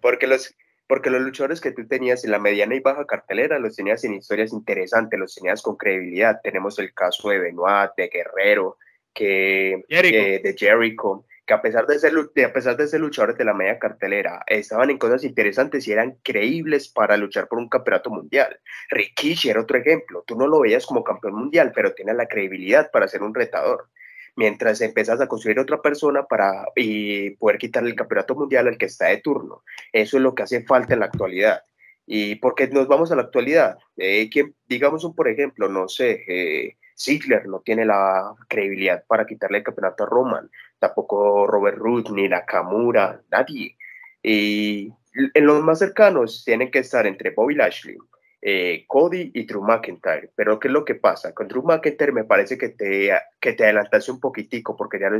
[0.00, 0.54] Porque los,
[0.86, 4.14] porque los luchadores que tú tenías en la mediana y baja cartelera los tenías en
[4.14, 6.40] historias interesantes, los tenías con credibilidad.
[6.42, 8.76] Tenemos el caso de Benoit, de Guerrero,
[9.14, 13.54] que, de Jericho que a pesar de ser, a pesar de ser luchadores de la
[13.54, 18.60] media cartelera, estaban en cosas interesantes y eran creíbles para luchar por un campeonato mundial.
[18.90, 20.22] Rikishi era otro ejemplo.
[20.26, 23.88] Tú no lo veías como campeón mundial, pero tiene la credibilidad para ser un retador.
[24.36, 28.86] Mientras empezás a construir otra persona para y poder quitarle el campeonato mundial al que
[28.86, 29.62] está de turno.
[29.92, 31.62] Eso es lo que hace falta en la actualidad.
[32.06, 33.78] ¿Y por qué nos vamos a la actualidad?
[33.96, 34.30] Eh,
[34.66, 39.64] digamos un por ejemplo, no sé, eh, Ziggler no tiene la credibilidad para quitarle el
[39.64, 40.50] campeonato a Roman,
[40.82, 43.76] tampoco Robert Root ni Nakamura, nadie.
[44.20, 47.96] Y en los más cercanos tienen que estar entre Bobby Lashley,
[48.40, 50.30] eh, Cody y Drew McIntyre.
[50.34, 51.32] Pero ¿qué es lo que pasa?
[51.32, 55.10] Con Drew McIntyre me parece que te, que te adelantaste un poquitico porque ya,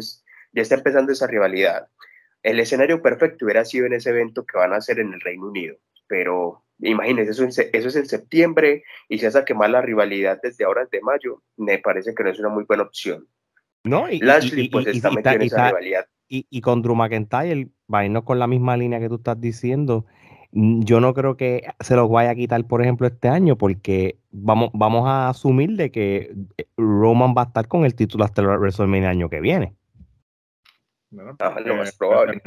[0.52, 1.88] ya está empezando esa rivalidad.
[2.42, 5.46] El escenario perfecto hubiera sido en ese evento que van a hacer en el Reino
[5.46, 5.76] Unido,
[6.08, 10.64] pero imagínense, eso, eso es en septiembre y se hace a quemar la rivalidad desde
[10.64, 13.28] ahora de mayo, me parece que no es una muy buena opción.
[13.84, 16.06] No, y, Lashley pues está metido en esa rivalidad.
[16.28, 20.06] Y, con Drew McIntyre, vaino con la misma línea que tú estás diciendo,
[20.50, 24.70] yo no creo que se los vaya a quitar, por ejemplo, este año, porque vamos,
[24.72, 28.48] vamos a asumir de que eh, Roman va a estar con el título hasta el
[28.48, 29.74] WrestleMania año que viene.
[31.10, 32.40] Bueno, ah, lo más probable.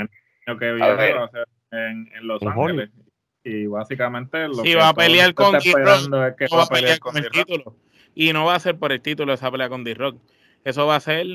[0.48, 2.90] El que viene va a ser en, Los Ángeles
[3.44, 6.12] y básicamente lo que va a pelear con D-Rock,
[6.52, 7.78] va a pelear con, el título.
[8.16, 10.20] Y no va a ser por el título esa pelea con D-Rock.
[10.66, 11.26] Eso va a ser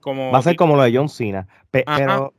[0.00, 0.30] como.
[0.30, 1.48] Va a ser como lo de John Cena.
[1.70, 2.34] pero,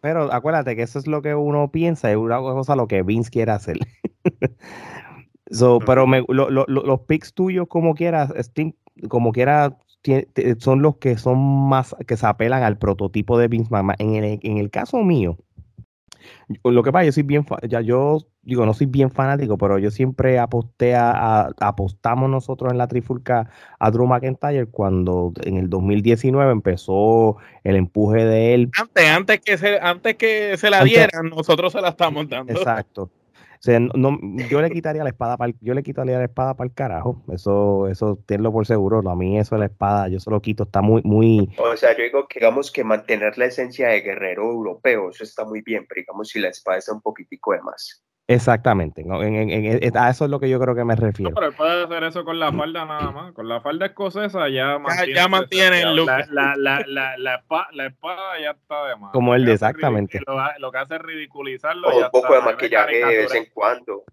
[0.00, 3.30] pero acuérdate que eso es lo que uno piensa, es una cosa lo que Vince
[3.30, 3.78] quiere hacer.
[5.50, 8.32] so, pero me, los picks tuyos, como quieras,
[9.08, 9.76] como quiera,
[10.58, 13.96] son los que son más, que se apelan al prototipo de Vince McMahon.
[13.98, 15.36] En el, en el caso mío,
[16.64, 19.90] lo que pasa, yo soy bien, ya yo digo, no soy bien fanático, pero yo
[19.90, 26.50] siempre aposté a, apostamos nosotros en la trifulca a Drew McIntyre cuando en el 2019
[26.50, 28.70] empezó el empuje de él.
[28.78, 32.52] Antes, antes que se, antes que se la dieran, nosotros se la estamos dando.
[32.52, 33.10] Exacto
[33.66, 34.18] no,
[34.48, 37.22] yo le quitaría la espada para yo le quitaría la espada para el carajo.
[37.32, 38.98] Eso, eso tenlo por seguro.
[39.08, 41.50] a mí eso de la espada, yo se lo quito, está muy, muy.
[41.58, 45.44] O sea, yo digo que digamos que mantener la esencia de guerrero europeo, eso está
[45.44, 48.04] muy bien, pero digamos si la espada está un poquitico de más.
[48.30, 49.06] Exactamente,
[49.94, 51.34] a eso es lo que yo creo que me refiero.
[51.34, 53.32] pero puede hacer eso con la falda nada más.
[53.32, 56.06] Con la falda escocesa ya mantiene, ya, mantiene el look.
[56.06, 59.12] La, la, la, la, espada, ya está de más.
[59.12, 60.20] Como el de exactamente.
[60.58, 61.88] Lo, que hace es ridiculizarlo.
[61.88, 64.04] un poco de maquillaje de vez en cuando.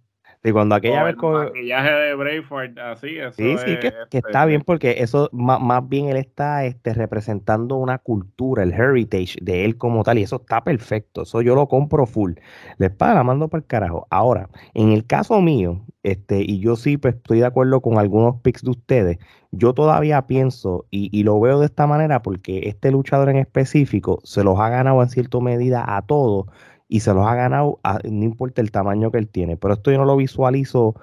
[0.45, 1.41] Y cuando aquella vez con...
[1.41, 5.27] El maquillaje de Braveheart, así, eso Sí, sí, que, que, está este bien porque eso
[5.33, 10.19] más, más, bien él está este, representando una cultura, el heritage de él como tal,
[10.19, 12.33] y eso está perfecto, eso yo lo compro full.
[12.77, 14.05] Les paga, mando para el carajo.
[14.11, 18.39] Ahora, en el caso mío, este, y yo sí pues, estoy de acuerdo con algunos
[18.41, 19.17] picks de ustedes,
[19.49, 24.19] yo todavía pienso, y, y lo veo de esta manera porque este luchador en específico
[24.23, 26.45] se los ha ganado en cierta medida a todos
[26.87, 29.57] y se los ha ganado, no importa el tamaño que él tiene.
[29.57, 30.95] Pero esto yo no lo visualizo,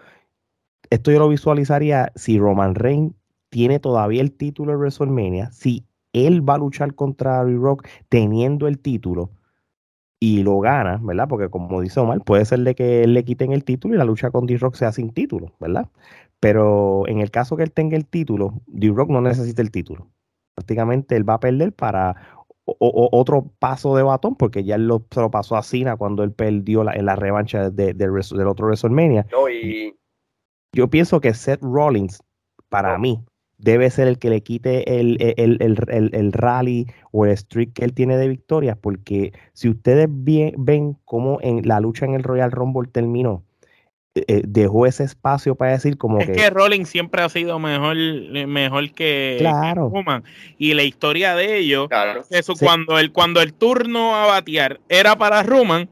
[0.91, 3.15] esto yo lo visualizaría si Roman Reigns
[3.51, 8.79] tiene todavía el título de WrestleMania, si él va a luchar contra Rock teniendo el
[8.79, 9.31] título.
[10.21, 11.27] y lo gana, ¿verdad?
[11.29, 14.31] Porque como dice Omar, puede ser de que le quiten el título y la lucha
[14.31, 15.89] con D-Rock sea sin título, ¿verdad?
[16.41, 20.09] Pero en el caso que él tenga el título, D-Rock no necesita el título.
[20.55, 22.17] Prácticamente él va a perder para
[22.65, 26.33] otro paso de batón, porque ya él lo, se lo pasó a Cena cuando él
[26.33, 29.27] perdió en la revancha de, del otro WrestleMania.
[30.75, 32.23] Yo pienso que Seth Rollins,
[32.69, 33.23] para mí,
[33.59, 38.17] debe ser el que le quite el, el, rally o el streak que él tiene
[38.17, 43.45] de victorias, porque si ustedes ven cómo en la lucha en el Royal Rumble terminó,
[44.15, 47.97] eh, eh, dejó ese espacio para decir como es que, Rollins siempre ha sido mejor
[48.47, 49.91] mejor que, claro.
[50.59, 51.89] y la historia de ellos
[52.29, 55.89] eso cuando el cuando el turno a batear era para Roman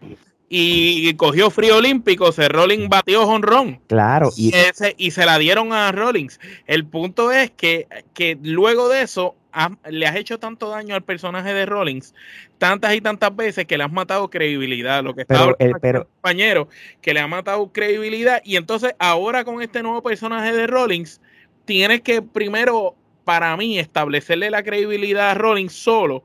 [0.52, 3.80] y cogió frío olímpico, se Rollins batió honrón.
[3.86, 4.30] Claro.
[4.36, 6.40] Y, ese, y se la dieron a Rollins.
[6.66, 9.36] El punto es que, que luego de eso
[9.88, 12.14] le has hecho tanto daño al personaje de Rollins
[12.58, 15.02] tantas y tantas veces que le has matado credibilidad.
[15.02, 16.68] Lo que está el, pero, compañero,
[17.00, 18.40] que le ha matado credibilidad.
[18.44, 21.20] Y entonces ahora con este nuevo personaje de Rollins,
[21.64, 26.22] tienes que primero, para mí, establecerle la credibilidad a Rollins solo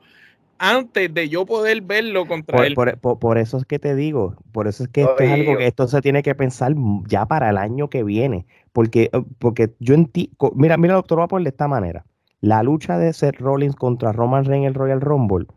[0.57, 2.97] antes de yo poder verlo contra por, él.
[2.99, 5.87] Por, eso es que te digo, por eso es que esto es algo que esto
[5.87, 6.73] se tiene que pensar
[7.07, 11.27] ya para el año que viene, porque, eh, porque yo entiendo, mira, mira, doctor, va
[11.27, 12.05] por de esta manera.
[12.41, 15.47] La lucha de Seth Rollins contra Roman Reigns en el Royal Rumble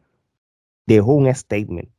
[0.86, 1.90] dejó un statement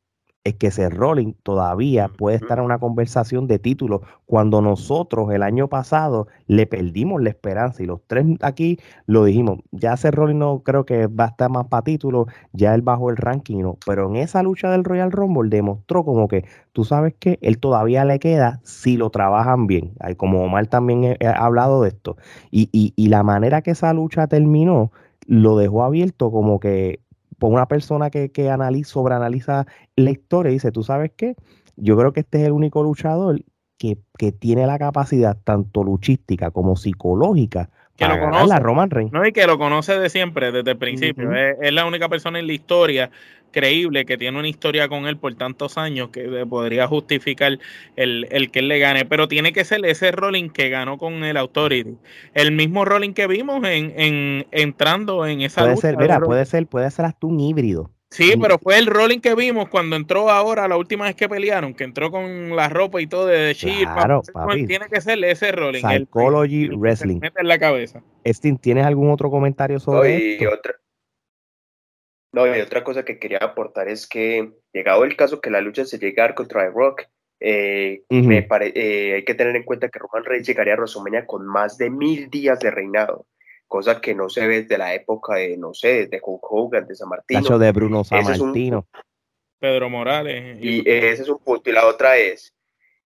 [0.43, 4.02] es que ese Rolling todavía puede estar en una conversación de título.
[4.25, 9.60] Cuando nosotros el año pasado le perdimos la esperanza y los tres aquí lo dijimos,
[9.71, 13.10] ya ese Rolling no creo que va a estar más para título, ya él bajó
[13.10, 17.13] el ranking, no, pero en esa lucha del Royal Rumble demostró como que tú sabes
[17.19, 21.89] que él todavía le queda si lo trabajan bien, como Omar también ha hablado de
[21.89, 22.17] esto,
[22.52, 24.91] y, y, y la manera que esa lucha terminó
[25.28, 27.02] lo dejó abierto como que
[27.39, 31.36] por una persona que, que analiza, sobreanaliza y dice, ¿tú sabes qué?
[31.75, 33.43] Yo creo que este es el único luchador
[33.78, 37.69] que, que tiene la capacidad tanto luchística como psicológica
[38.00, 38.60] que lo conoce.
[38.60, 39.12] Roman Reigns.
[39.12, 41.32] No, y que lo conoce de siempre, desde el principio.
[41.34, 43.12] es, la única persona en la historia
[43.52, 47.58] creíble que tiene una historia con él por tantos años que podría justificar
[47.96, 49.06] el, el, que él le gane.
[49.06, 51.98] Pero tiene que ser ese Rolling que ganó con el Authority.
[52.34, 56.68] El mismo Rolling que vimos en, en entrando en esa puede Ser, mira, puede ser,
[56.68, 57.92] puede ser hasta un híbrido.
[58.12, 61.76] Sí, pero fue el rolling que vimos cuando entró ahora, la última vez que pelearon,
[61.76, 63.84] que entró con la ropa y todo de Chip.
[63.84, 64.24] Claro,
[64.67, 65.82] Tiene que ser ese rolling.
[65.82, 67.19] Psychology Wrestling.
[67.22, 68.02] en la cabeza.
[68.24, 70.50] Estin, ¿tienes algún otro comentario sobre esto?
[70.52, 70.74] Otra,
[72.32, 75.86] no, y otra cosa que quería aportar es que, llegado el caso que la lucha
[75.86, 77.04] se llegara contra The Rock,
[77.39, 81.48] eh, me eh, hay que tener en cuenta que Roman Reigns llegaría a WrestleMania con
[81.48, 83.26] más de mil días de reinado
[83.69, 86.95] cosa que no se ve desde la época de, no sé, de Hulk Hogan, de
[86.95, 87.60] San Martino.
[87.60, 88.88] de Bruno San Martino.
[89.60, 90.58] Pedro Morales.
[90.60, 91.69] Y, ese es un punto.
[91.69, 92.55] Y la otra es,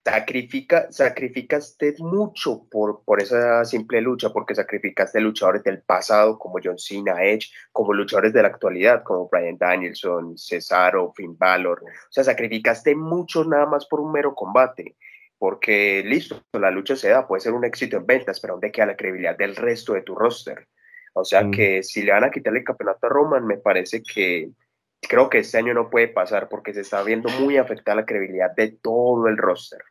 [0.06, 6.80] sacrifica, sacrificaste mucho por, por esa simple lucha, porque sacrificaste luchadores del pasado como John
[6.80, 11.84] Cena, Edge, como luchadores de la actualidad, como Brian Danielson, Cesaro, Finn Balor.
[11.84, 14.96] O sea, sacrificaste mucho nada más por un mero combate
[15.44, 18.86] porque listo, la lucha se da, puede ser un éxito en ventas, pero ¿dónde queda
[18.86, 20.70] la credibilidad del resto de tu roster?
[21.16, 21.52] O sea mm.
[21.52, 24.52] que si le van a quitarle el campeonato a Roman, me parece que
[25.02, 28.56] creo que este año no puede pasar porque se está viendo muy afectada la credibilidad
[28.56, 29.82] de todo el roster.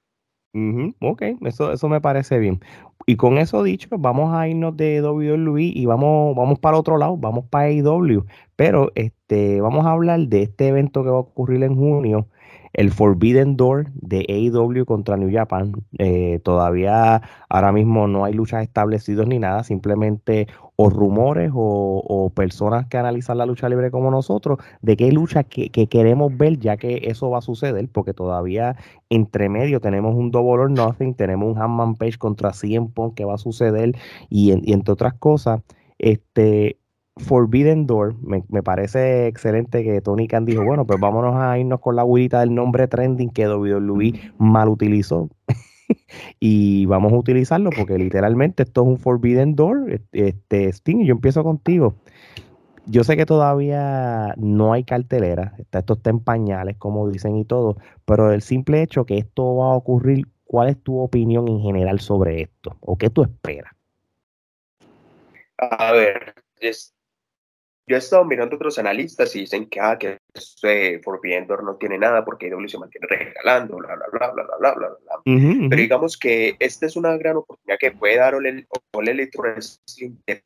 [1.01, 2.61] ok, eso, eso me parece bien.
[3.05, 7.19] Y con eso dicho, vamos a irnos de WWE y vamos, vamos para otro lado,
[7.19, 8.25] vamos para AEW.
[8.57, 12.27] Pero este, vamos a hablar de este evento que va a ocurrir en junio,
[12.73, 15.73] el Forbidden Door de AEW contra New Japan.
[15.99, 22.87] Eh, todavía ahora mismo no hay luchas establecidas ni nada, simplemente o rumores o, personas
[22.87, 27.03] que analizan la lucha libre como nosotros de qué lucha que, queremos ver, ya que
[27.05, 28.77] eso va a suceder, porque todavía
[29.11, 33.25] entre medio tenemos un Double or Nothing, tenemos un Hanman Page contra CM Punk que
[33.25, 33.95] va a suceder
[34.31, 35.61] y, y entre otras cosas.
[35.99, 36.79] Este,
[37.17, 41.97] Forbidden Door, me, parece excelente que Tony Khan dijo, bueno, pues vámonos a irnos con
[41.97, 45.29] la huirita del nombre trending que WWE mal utilizó.
[46.41, 50.01] y vamos a utilizarlo porque literalmente esto es un Forbidden Door.
[50.13, 51.95] Este, Sting, yo empiezo contigo.
[52.87, 57.77] Yo sé que todavía no hay cartelera, esto está en pañales, como dicen y todo,
[58.05, 62.01] pero el simple hecho que esto va a ocurrir, ¿cuál es tu opinión en general
[62.01, 62.77] sobre esto?
[62.81, 63.73] ¿O qué tú esperas?
[65.59, 66.93] A ver, es,
[67.87, 71.77] yo he estado mirando otros analistas y dicen que, ah, que este Forbidden Door no
[71.77, 75.19] tiene nada porque IW se mantiene regalando, bla, bla, bla, bla, bla, bla, bla.
[75.27, 75.69] Uh.
[75.69, 78.67] Pero digamos que esta es una gran oportunidad que puede dar Ole
[79.11, 80.45] Elite Wrestling de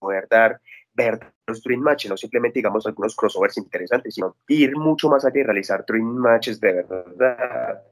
[0.00, 0.60] poder dar
[0.94, 5.44] verdaderos dream matches, no simplemente digamos algunos crossovers interesantes, sino ir mucho más allá y
[5.44, 7.82] realizar dream matches de verdad.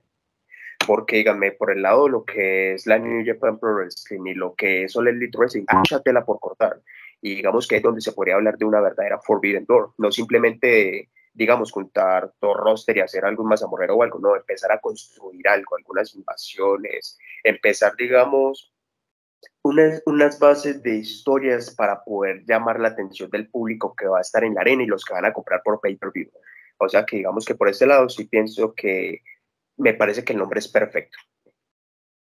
[0.86, 4.34] Porque díganme, por el lado de lo que es la New Japan Pro Wrestling y
[4.34, 6.80] lo que es Ole Elite Wrestling, ah, hay por cortar.
[7.20, 11.10] Y digamos que es donde se podría hablar de una verdadera Forbidden Door, no simplemente
[11.36, 15.46] digamos, juntar todo roster y hacer algo más amorrero o algo, no, empezar a construir
[15.46, 18.72] algo, algunas invasiones, empezar, digamos,
[19.62, 24.22] unas, unas bases de historias para poder llamar la atención del público que va a
[24.22, 26.30] estar en la arena y los que van a comprar por pay-per-view.
[26.78, 29.22] O sea que digamos que por ese lado sí pienso que
[29.76, 31.18] me parece que el nombre es perfecto.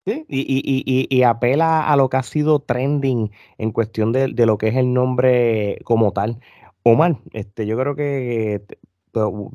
[0.04, 4.46] Sí, y, y, y, apela a lo que ha sido trending en cuestión de, de,
[4.46, 6.40] lo que es el nombre como tal.
[6.82, 8.64] Omar, este, yo creo que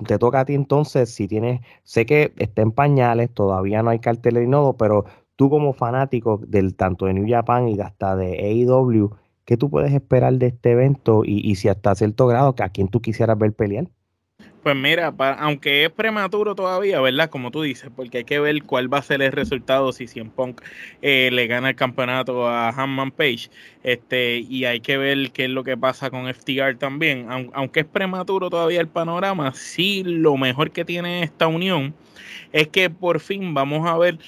[0.08, 4.00] te toca a ti entonces, si tienes, sé que está en pañales, todavía no hay
[4.00, 8.38] cartel de nodo, pero tú como fanático del tanto de New Japan y hasta de
[8.40, 12.88] AEW, ¿qué tú puedes esperar de este evento y, si hasta cierto grado a quién
[12.88, 13.90] tú quisieras ver pelear?
[14.68, 17.30] Pues mira, aunque es prematuro todavía, ¿verdad?
[17.30, 20.30] Como tú dices, porque hay que ver cuál va a ser el resultado si Cien
[20.30, 20.62] Punk
[21.02, 23.50] eh, le gana el campeonato a Hanman Page.
[23.84, 27.28] Este, y hay que ver qué es lo que pasa con FTR también.
[27.54, 31.96] Aunque es prematuro todavía el panorama, sí lo mejor que tiene esta unión
[32.52, 34.20] es que por fin vamos a ver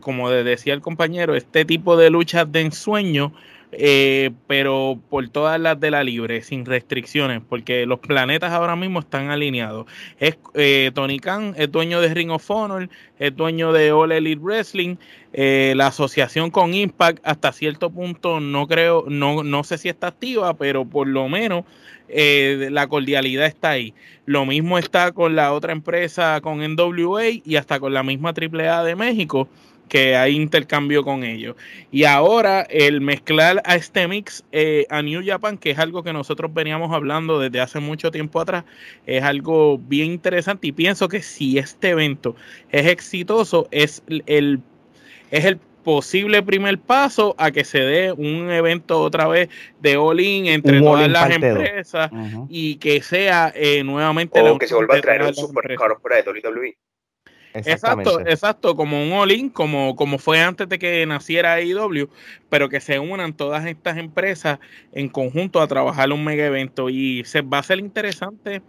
[0.00, 3.32] como decía el compañero, este tipo de luchas de ensueño,
[3.72, 9.00] eh, pero por todas las de la libre, sin restricciones, porque los planetas ahora mismo
[9.00, 9.86] están alineados.
[10.18, 12.88] Es, eh, Tony Khan es dueño de Ring of Honor,
[13.18, 14.96] es dueño de All Elite Wrestling,
[15.32, 20.08] eh, la asociación con Impact hasta cierto punto no creo, no, no sé si está
[20.08, 21.64] activa, pero por lo menos
[22.08, 23.92] la cordialidad está ahí.
[24.26, 28.84] Lo mismo está con la otra empresa, con NWA y hasta con la misma AAA
[28.84, 29.48] de México
[29.88, 31.56] que hay intercambio con ellos.
[31.90, 36.12] Y ahora el mezclar a este mix eh, a New Japan, que es algo que
[36.12, 38.64] nosotros veníamos hablando desde hace mucho tiempo atrás,
[39.06, 42.36] es algo bien interesante y pienso que si este evento
[42.70, 44.60] es exitoso, es el,
[45.30, 49.48] es el posible primer paso a que se dé un evento otra vez
[49.80, 52.10] de all-in entre todas las empresas
[52.48, 54.40] y que sea eh, nuevamente...
[54.40, 56.76] O que se vuelva a traer un super caro fuera de WWE.
[57.64, 62.08] Exacto, exacto, como un all-in, como, como fue antes de que naciera AEW,
[62.48, 64.58] pero que se unan todas estas empresas
[64.92, 66.90] en conjunto a trabajar un mega evento.
[66.90, 68.62] Y se va a ser interesante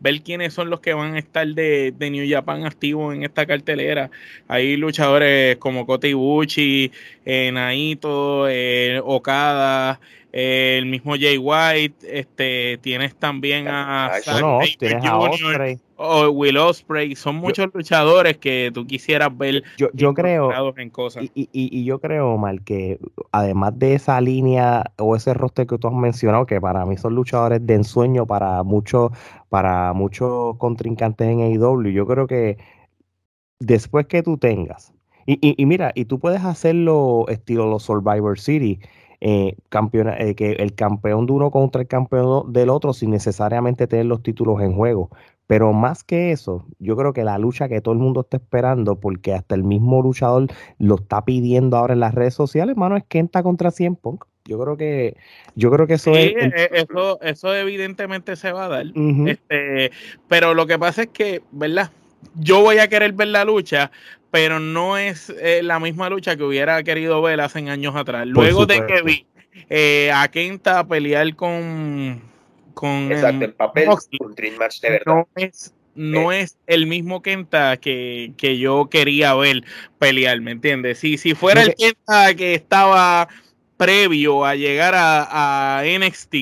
[0.00, 3.46] ver quiénes son los que van a estar de, de New Japan activos en esta
[3.46, 4.10] cartelera.
[4.48, 6.90] Hay luchadores como Kota Ibushi,
[7.24, 10.00] eh, Naito, eh, Okada,
[10.32, 15.78] eh, el mismo Jay White, este, tienes también a, no, tienes a Osprey.
[16.02, 21.24] O Will Osprey, son muchos luchadores que tú quisieras ver yo, yo creo en cosas.
[21.34, 22.98] Y, y, yo creo, Mal, que
[23.32, 27.14] además de esa línea o ese roster que tú has mencionado, que para mí son
[27.14, 29.12] luchadores de ensueño para muchos,
[29.50, 32.56] para muchos contrincantes en AEW, yo creo que
[33.58, 34.94] después que tú tengas,
[35.26, 38.80] y, y, mira, y tú puedes hacerlo estilo los Survivor City,
[39.20, 44.06] eh, eh, que el campeón de uno contra el campeón del otro sin necesariamente tener
[44.06, 45.10] los títulos en juego.
[45.50, 49.00] Pero más que eso, yo creo que la lucha que todo el mundo está esperando,
[49.00, 50.46] porque hasta el mismo luchador
[50.78, 54.26] lo está pidiendo ahora en las redes sociales, hermano, es Kenta contra 100 Punk.
[54.44, 55.16] Yo creo que,
[55.56, 56.34] yo creo que eso es.
[56.36, 58.86] Eh, eso, eso evidentemente se va a dar.
[59.26, 59.90] este,
[60.28, 61.90] pero lo que pasa es que, ¿verdad?
[62.36, 63.90] Yo voy a querer ver la lucha,
[64.30, 68.24] pero no es eh, la misma lucha que hubiera querido ver hace años atrás.
[68.28, 69.26] Luego de que vi
[69.68, 72.29] eh, a Kenta pelear con.
[72.80, 75.14] Con Exacto, el papel un Dream Match de verdad.
[75.14, 79.64] No es, no es el mismo Kenta que, que, yo quería ver
[79.98, 80.98] pelear, ¿me entiendes?
[80.98, 83.28] Si, si fuera el Kenta que estaba
[83.76, 86.34] previo a llegar a, a NXT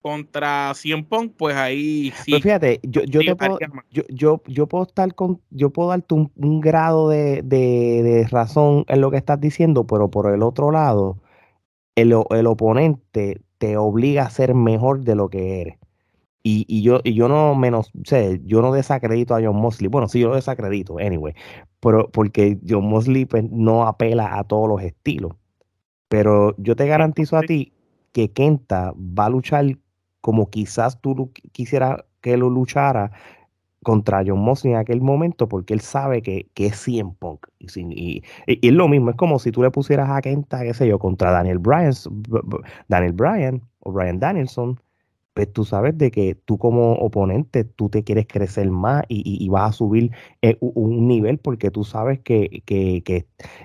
[0.00, 2.30] contra Cien Pong, pues ahí sí.
[2.30, 3.58] Pero fíjate, yo, yo, te puedo,
[3.90, 9.16] yo, yo, puedo estar con, yo puedo darte un, grado de, razón en lo que
[9.16, 11.18] estás diciendo, pero por el otro lado,
[11.96, 15.78] el, el oponente te obliga a ser mejor de lo que eres.
[16.42, 19.88] Y, y, yo, y yo no menos, sé, yo no desacredito a John Mosley.
[19.88, 21.34] Bueno, sí, yo lo desacredito, anyway.
[21.80, 25.32] Pero porque John Mosley pues, no apela a todos los estilos.
[26.08, 27.72] Pero yo te garantizo a ti
[28.12, 29.76] que Kenta va a luchar
[30.20, 33.12] como quizás tú quisieras que lo luchara
[33.86, 37.46] contra John Mosley en aquel momento, porque él sabe que, que es 100 Punk.
[37.60, 40.98] Y, es lo mismo, es como si tú le pusieras a Kenta, qué sé yo,
[40.98, 41.92] contra Daniel Bryan,
[42.88, 44.80] Daniel Bryan o Brian Danielson,
[45.34, 49.70] pues tú sabes de que tú como oponente, tú te quieres crecer más y, vas
[49.70, 50.10] a subir
[50.42, 53.04] eh, un nivel porque tú sabes que, que,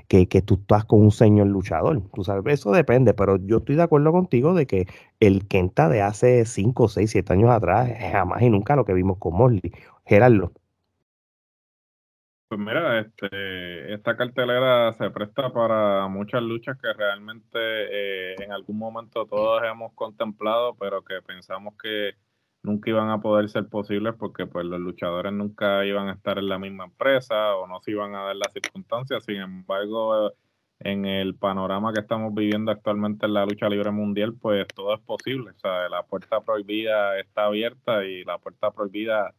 [0.08, 2.00] que, que, tú estás con un señor luchador.
[2.14, 4.86] Tú sabes, eso depende, pero yo estoy de acuerdo contigo de que
[5.20, 9.18] el Kenta de hace 5, 6, 7 años atrás, jamás y nunca lo que vimos
[9.18, 9.72] con Morley.
[10.12, 10.52] Gerardo.
[12.50, 18.78] Pues mira, este, esta cartelera se presta para muchas luchas que realmente eh, en algún
[18.78, 22.16] momento todos hemos contemplado, pero que pensamos que
[22.62, 26.50] nunca iban a poder ser posibles porque pues los luchadores nunca iban a estar en
[26.50, 29.24] la misma empresa o no se iban a dar las circunstancias.
[29.24, 30.34] Sin embargo,
[30.80, 35.00] en el panorama que estamos viviendo actualmente en la lucha libre mundial, pues todo es
[35.00, 35.52] posible.
[35.52, 39.34] O sea, la puerta prohibida está abierta y la puerta prohibida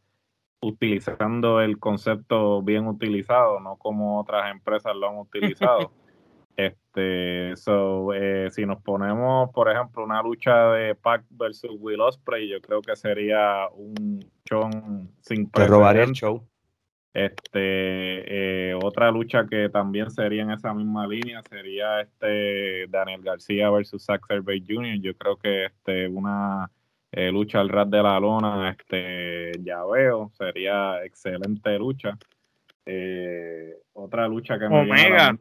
[0.63, 5.91] utilizando el concepto bien utilizado, no como otras empresas lo han utilizado.
[6.57, 12.49] este, so, eh, si nos ponemos, por ejemplo, una lucha de Pac versus Will Ospreay,
[12.49, 14.69] yo creo que sería un show
[15.21, 16.47] sin Te robaría el show.
[17.13, 23.69] Este, eh, otra lucha que también sería en esa misma línea sería este Daniel García
[23.69, 24.99] versus Zack Bay Jr.
[24.99, 26.71] Yo creo que este una
[27.15, 32.17] eh, lucha al ras de la lona, este, ya veo, sería excelente lucha.
[32.87, 35.37] Eh, otra lucha que me Omega.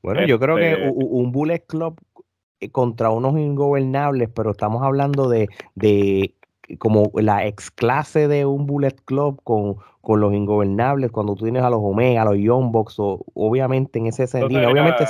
[0.00, 2.00] bueno, yo creo que este un Bullet Club
[2.60, 6.34] eh, contra unos ingobernables, pero estamos hablando de, de
[6.78, 11.64] como la ex clase de un Bullet Club con, con los ingobernables, cuando tú tienes
[11.64, 15.04] a los Omega, a los Young Bucks, obviamente en ese sentido, obviamente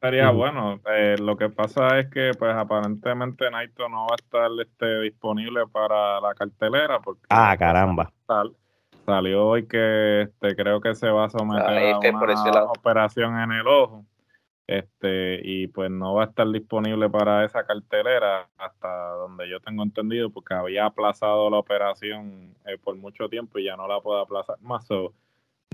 [0.00, 0.80] Sería bueno.
[0.90, 5.66] Eh, lo que pasa es que, pues, aparentemente Naito no va a estar este, disponible
[5.66, 7.00] para la cartelera.
[7.00, 8.12] Porque ah, caramba.
[9.04, 13.66] salió hoy que este, creo que se va a someter a una operación en el
[13.66, 14.04] ojo.
[14.68, 19.82] Este, y pues no va a estar disponible para esa cartelera hasta donde yo tengo
[19.82, 24.20] entendido, porque había aplazado la operación eh, por mucho tiempo y ya no la puedo
[24.20, 24.86] aplazar más.
[24.86, 25.14] So,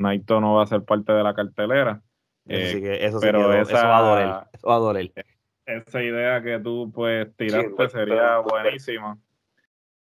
[0.00, 2.00] Naito no va a ser parte de la cartelera.
[2.46, 5.12] Eso pero esa, va a doler,
[5.64, 9.18] Esa idea que tú pues tiraste sería buenísima.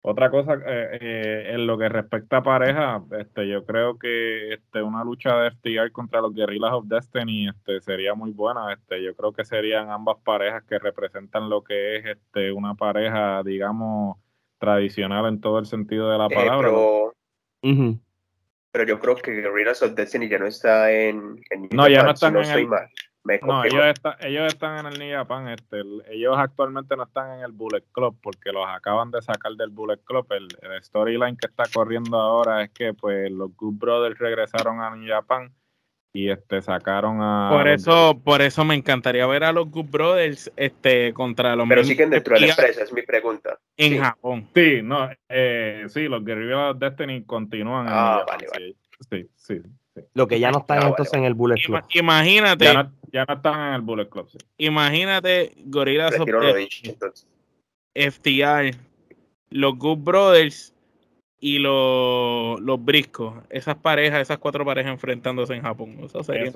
[0.03, 4.81] Otra cosa, eh, eh, en lo que respecta a pareja, este, yo creo que este,
[4.81, 8.73] una lucha de FTR contra los Guerrillas of Destiny este, sería muy buena.
[8.73, 13.43] Este, yo creo que serían ambas parejas que representan lo que es este, una pareja,
[13.43, 14.17] digamos,
[14.57, 16.71] tradicional en todo el sentido de la eh, palabra
[18.71, 21.41] pero yo creo que Guerrillas of Destiny ya no está en,
[21.71, 22.69] no ya no están en el
[23.43, 27.51] no ellos, ellos están en el New Japan este, ellos actualmente no están en el
[27.51, 30.25] Bullet Club porque los acaban de sacar del Bullet Club.
[30.31, 30.47] El,
[30.83, 35.53] storyline que está corriendo ahora es que pues los Good Brothers regresaron a New Japan
[36.13, 40.51] y este sacaron a por eso por eso me encantaría ver a los Good Brothers
[40.57, 43.57] este contra los pero siguen dentro de la empresa es mi pregunta.
[43.77, 44.47] En Japón.
[44.53, 48.75] Sí no eh, sí los Guerrillas Destiny continúan ah vale, vale.
[49.09, 49.61] sí sí
[50.13, 51.83] lo que ya no están ah, entonces en el Bullet Club.
[51.93, 54.37] Imagínate ya no, ya no, están en el Bullet Club sí.
[54.57, 56.27] imagínate Gorillas of
[57.93, 58.75] FTR
[59.49, 60.70] los Good Brothers
[61.43, 65.97] y los, los briscos, esas parejas, esas cuatro parejas enfrentándose en Japón.
[66.03, 66.51] Eso sería.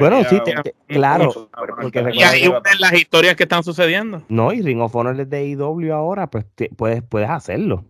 [0.00, 0.40] bueno, sí,
[0.88, 1.48] claro.
[1.80, 4.24] Porque y ahí las historias que están sucediendo.
[4.28, 6.44] No, y Ring of Honor es de IW ahora, pues
[6.76, 7.84] puedes, puedes hacerlo.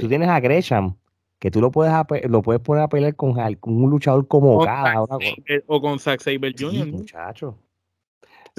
[0.00, 0.96] Tú tienes a Gresham,
[1.38, 1.92] que tú lo puedes
[2.28, 5.00] lo puedes poner a pelear con, un luchador como Okada.
[5.68, 6.88] O con Zack Saber Jr.
[6.88, 7.56] muchacho.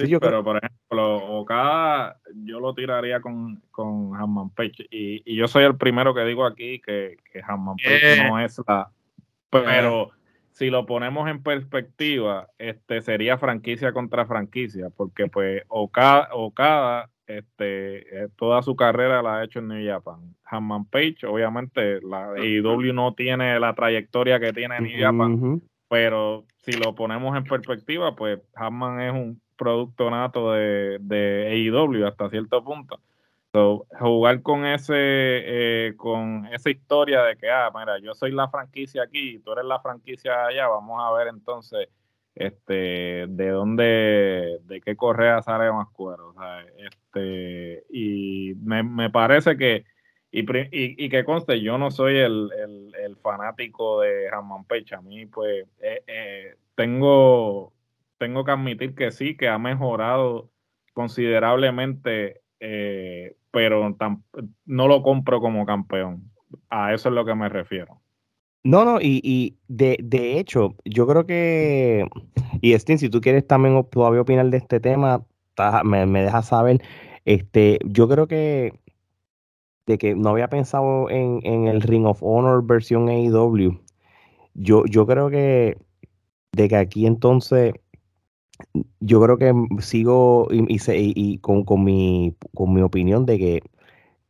[0.06, 4.86] Sí, pero por ejemplo, Okada yo lo tiraría con, con Hanman Page.
[4.90, 8.28] Y, y, yo soy el primero que digo aquí que, que Hanman Page eh.
[8.28, 8.90] no es la.
[9.50, 10.10] Pero
[10.52, 18.24] si lo ponemos en perspectiva, este sería franquicia contra franquicia, porque pues Okada, Okada este,
[18.24, 20.34] eh, toda su carrera la ha hecho en New Japan.
[20.44, 26.44] Hanman Page, obviamente, la AEW no tiene la trayectoria que tiene en New Japan, pero
[26.58, 32.30] si lo ponemos en perspectiva, pues Hanman es un producto nato de, de AEW hasta
[32.30, 32.98] cierto punto.
[34.00, 39.02] jugar con ese eh, con esa historia de que ah mira yo soy la franquicia
[39.02, 41.88] aquí tú eres la franquicia allá vamos a ver entonces
[42.34, 46.32] este de dónde de qué correa sale más cuero
[46.78, 49.84] este y me, parece que
[50.30, 52.50] y, y, que conste yo no soy el,
[53.04, 57.72] el, fanático de Hammond Page a mí pues eh, eh, tengo
[58.20, 60.50] tengo que admitir que sí, que ha mejorado
[60.92, 63.96] considerablemente, eh, pero
[64.66, 66.30] no lo compro como campeón.
[66.68, 67.98] A eso es lo que me refiero.
[68.62, 72.06] No, no, y, de, de, hecho, yo creo que,
[72.60, 75.24] y Stin, si tú quieres también todavía opinar de este tema,
[75.82, 76.82] me, me dejas saber.
[77.24, 78.78] Este, yo creo que
[79.86, 83.80] de que no había pensado en, en el Ring of Honor versión AEW.
[84.52, 85.78] Yo, yo creo que
[86.52, 87.72] de que aquí entonces
[89.00, 93.62] yo creo que sigo y, con, con, mi, con mi opinión de que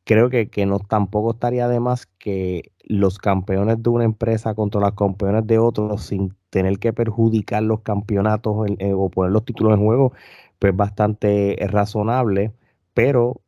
[0.05, 4.81] creo que, que, no tampoco estaría de más que los campeones de una empresa contra
[4.81, 9.85] los campeones de otros sin tener que perjudicar los campeonatos o poner los títulos en
[9.85, 10.13] juego,
[10.59, 12.53] pues bastante razonable,
[12.95, 13.41] pero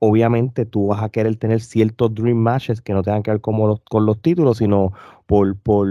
[0.00, 3.78] obviamente tú vas a querer tener ciertos dream matches que no tengan que ver como
[3.90, 4.92] con los títulos, sino
[5.26, 5.88] por, por,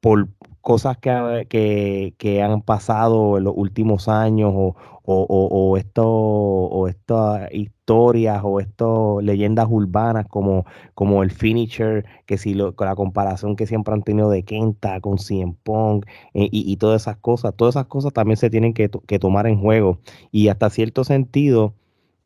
[0.00, 0.28] por
[0.66, 8.40] cosas que, que, han pasado en los últimos años o, o, esto, o estas historias
[8.42, 13.68] o estas leyendas urbanas como, como el finisher, que si lo, con la comparación que
[13.68, 17.76] siempre han tenido de Kenta con CM Punk eh, y, y, todas esas cosas, todas
[17.76, 20.00] esas cosas también se tienen que, que tomar en juego.
[20.32, 21.74] Y hasta cierto sentido,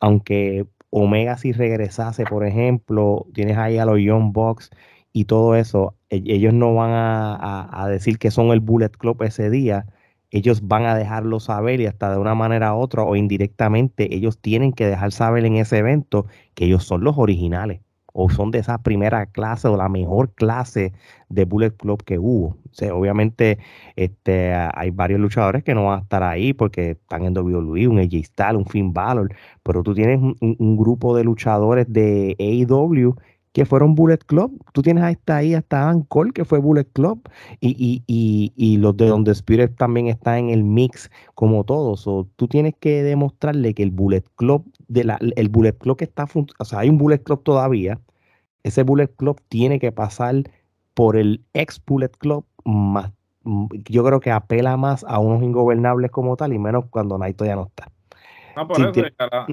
[0.01, 4.71] aunque Omega si regresase, por ejemplo, tienes ahí a los Young Bucks
[5.13, 9.51] y todo eso, e, ellos no van a, decir que son el Bullet Club ese
[9.51, 9.87] día,
[10.31, 14.39] ellos van a dejarlo saber y hasta de una manera u otra o indirectamente ellos
[14.39, 17.81] tienen que dejar saber en ese evento que ellos son los originales
[18.13, 20.93] o son de esa primera clase o la mejor clase
[21.29, 22.57] de Bullet Club que hubo.
[22.93, 23.59] Obviamente
[23.97, 27.99] este, hay varios luchadores que no van a estar ahí porque están en WWE, un
[27.99, 29.33] AJ Styles, un Finn Balor,
[29.63, 33.17] pero tú tienes un, un grupo de luchadores de AEW
[33.53, 34.63] que fueron Bullet Club.
[34.73, 37.29] Tú tienes hasta ahí, hasta Ancol, que fue Bullet Club,
[37.61, 42.07] y, y, y, y, los de Donde Spirit también está en el mix, como todos.
[42.07, 46.05] O tú tienes que demostrarle que el Bullet Club, de la, el Bullet Club que
[46.05, 46.27] está,
[46.59, 48.01] o sea, hay un Bullet Club todavía,
[48.63, 50.35] ese Bullet Club tiene que pasar
[50.95, 53.13] por el ex Bullet Club más.
[53.89, 57.57] Yo creo que apela más a unos ingobernables como tal y menos cuando Naito ya
[57.57, 57.91] no está.
[58.57, 59.07] No, por eso,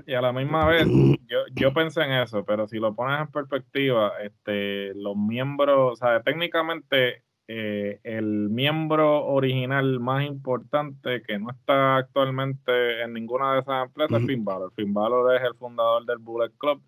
[0.06, 0.88] y a, la, misma vez,
[1.28, 5.96] yo, yo pensé en eso, pero si lo pones en perspectiva, este, los miembros, o
[5.96, 13.60] sea, técnicamente eh, el miembro original más importante que no está actualmente en ninguna de
[13.62, 14.74] esas empresas es Finn Balor.
[14.76, 16.82] Finn Balor es el fundador del Bullet Club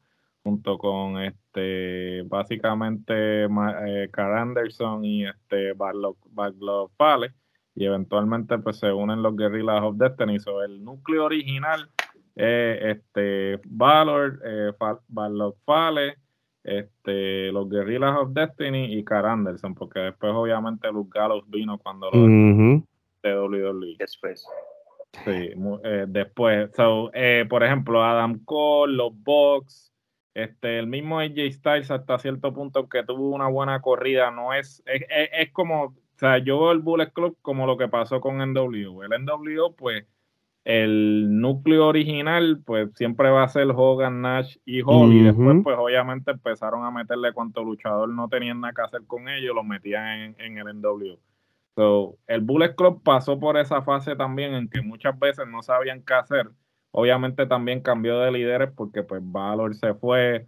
[0.43, 6.17] junto con este básicamente eh, Carl Anderson y este Barlow
[6.97, 7.33] Fale
[7.79, 10.37] y eventualmente pues se unen los Guerrillas of Destiny.
[10.37, 11.89] So, el núcleo original
[12.35, 14.73] este, Valor, eh,
[15.65, 16.17] Fale,
[16.61, 22.11] este, los Guerrillas of Destiny y Car Anderson, porque después obviamente Luke Gallows vino cuando
[22.11, 22.83] lo de
[23.23, 23.95] WWE.
[23.97, 24.45] Después.
[25.23, 25.51] Sí,
[25.83, 26.71] eh, después.
[26.75, 29.93] So, eh, por ejemplo, Adam Cole, los Bucks,
[30.33, 34.83] este, el mismo AJ Styles hasta cierto punto que tuvo una buena corrida, no es,
[34.85, 38.39] es, es, como, o sea, yo veo el Bullet Club como lo que pasó con
[38.39, 39.05] NWO.
[39.05, 40.05] El NWO, pues,
[40.65, 45.13] el núcleo original, pues siempre va a ser Hogan, Nash y Hall.
[45.13, 49.29] Y después, pues obviamente empezaron a meterle cuanto luchador no tenían nada que hacer con
[49.29, 51.17] ellos, lo metían en, el NW.
[51.77, 56.03] So, el Bullet Club pasó por esa fase también en que muchas veces no sabían
[56.05, 56.49] qué hacer.
[56.91, 60.47] Obviamente también cambió de líderes porque pues Valor se fue,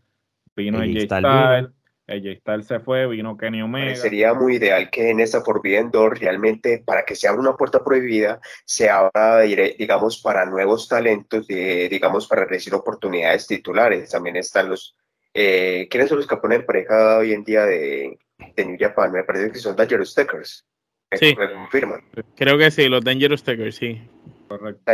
[0.53, 1.71] vino AJ Styles,
[2.07, 3.95] AJ Styles se fue, vino Kenny Omega.
[3.95, 7.83] Sería muy ideal que en esta Forbidden Door realmente, para que se abra una puerta
[7.83, 14.09] prohibida, se abra, digamos, para nuevos talentos, digamos, para recibir oportunidades titulares.
[14.09, 14.95] También están los...
[15.33, 18.17] Eh, ¿Quiénes son los que ponen pareja hoy en día de,
[18.55, 19.11] de New Japan?
[19.11, 20.65] Me parece que son Dangerous Stickers.
[21.13, 21.35] Sí.
[21.35, 22.03] confirman.
[22.35, 24.01] Creo que sí, los Dangerous Stickers, sí.
[24.47, 24.91] Correcto.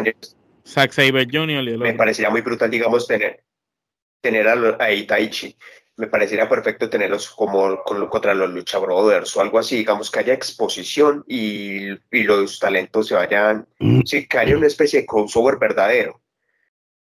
[0.66, 1.78] Zack Saber Jr.
[1.78, 3.44] Me parecería muy brutal, digamos, tener,
[4.22, 5.56] tener a, a Itaichi
[5.98, 10.34] me parecería perfecto tenerlos como contra los Lucha Brothers o algo así, digamos que haya
[10.34, 14.02] exposición y, y los talentos se vayan, mm.
[14.06, 16.22] sí, que haya una especie de crossover verdadero,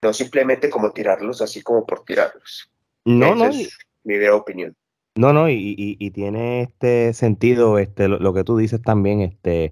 [0.02, 2.72] no simplemente como tirarlos así como por tirarlos.
[3.04, 3.46] No, no.
[3.46, 4.76] Es mi opinión.
[5.16, 9.72] No, no, y, y, tiene este sentido, este, lo, que tú dices también, este,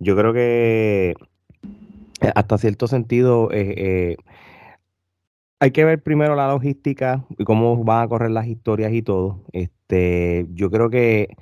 [0.00, 1.14] yo creo que
[2.20, 4.16] eh, hasta cierto sentido, eh, eh
[5.60, 9.44] hay que ver primero la logística y cómo van a correr las historias y todo.
[9.52, 11.36] Este, yo creo que,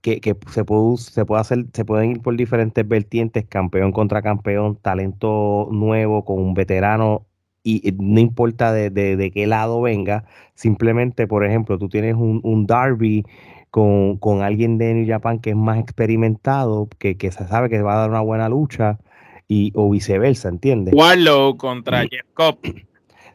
[0.00, 4.76] que, se, puede, se, puede hacer, se pueden ir por diferentes vertientes, campeón contra campeón,
[4.80, 7.26] talento nuevo con un veterano,
[7.64, 12.66] y, no importa de, de, qué lado venga, simplemente, por ejemplo, tú tienes un, un
[12.68, 13.24] derby
[13.72, 17.82] con, con, alguien de New Japan que es más experimentado, que, que se sabe que
[17.82, 19.00] va a dar una buena lucha,
[19.48, 20.94] y, o viceversa, ¿entiendes?
[20.94, 22.58] Warlow contra Jeff Cobb.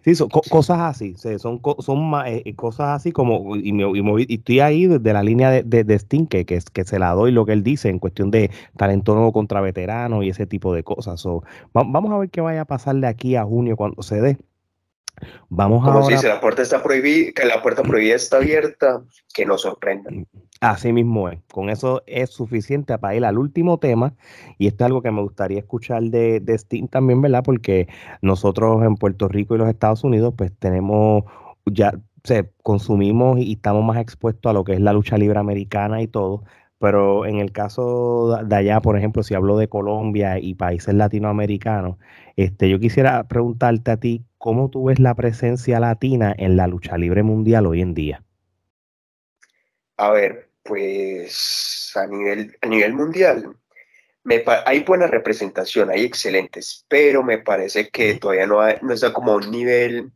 [0.04, 4.60] Sí, son cosas así, son, son eh, eh, cosas así como, y, me, y, estoy
[4.60, 7.64] ahí desde la línea de, de, Sting, que, que, se la doy lo que él
[7.64, 11.24] dice en cuestión de talento nuevo contra veterano y ese tipo de cosas.
[11.74, 14.38] vamos a ver qué vaya a pasar de aquí a junio cuando se dé.
[15.50, 19.62] Vamos Como si la puerta está prohibida, que la puerta prohibida está abierta, que nos
[19.62, 20.26] sorprendan.
[20.62, 21.40] Así mismo es.
[21.52, 24.14] Con eso es suficiente para ir al último tema.
[24.60, 27.44] Y esto es algo que me gustaría escuchar de, de Steam también, ¿verdad?
[27.44, 27.88] Porque
[28.22, 31.24] nosotros en Puerto Rico y los Estados Unidos, pues tenemos
[31.66, 31.94] ya
[32.24, 36.08] se consumimos y estamos más expuestos a lo que es la lucha libre americana y
[36.08, 36.44] todo.
[36.80, 41.98] Pero en el caso de allá, por ejemplo, si hablo de Colombia y países latinoamericanos,
[42.36, 46.98] este, yo quisiera preguntarte a ti, ¿cómo tú ves la presencia latina en la lucha
[46.98, 48.24] libre mundial hoy en día?
[49.98, 53.56] A ver, pues a nivel, a nivel mundial
[54.24, 59.32] me, hay buena representación, hay excelentes, pero me parece que todavía no, no está como
[59.32, 60.12] a un nivel,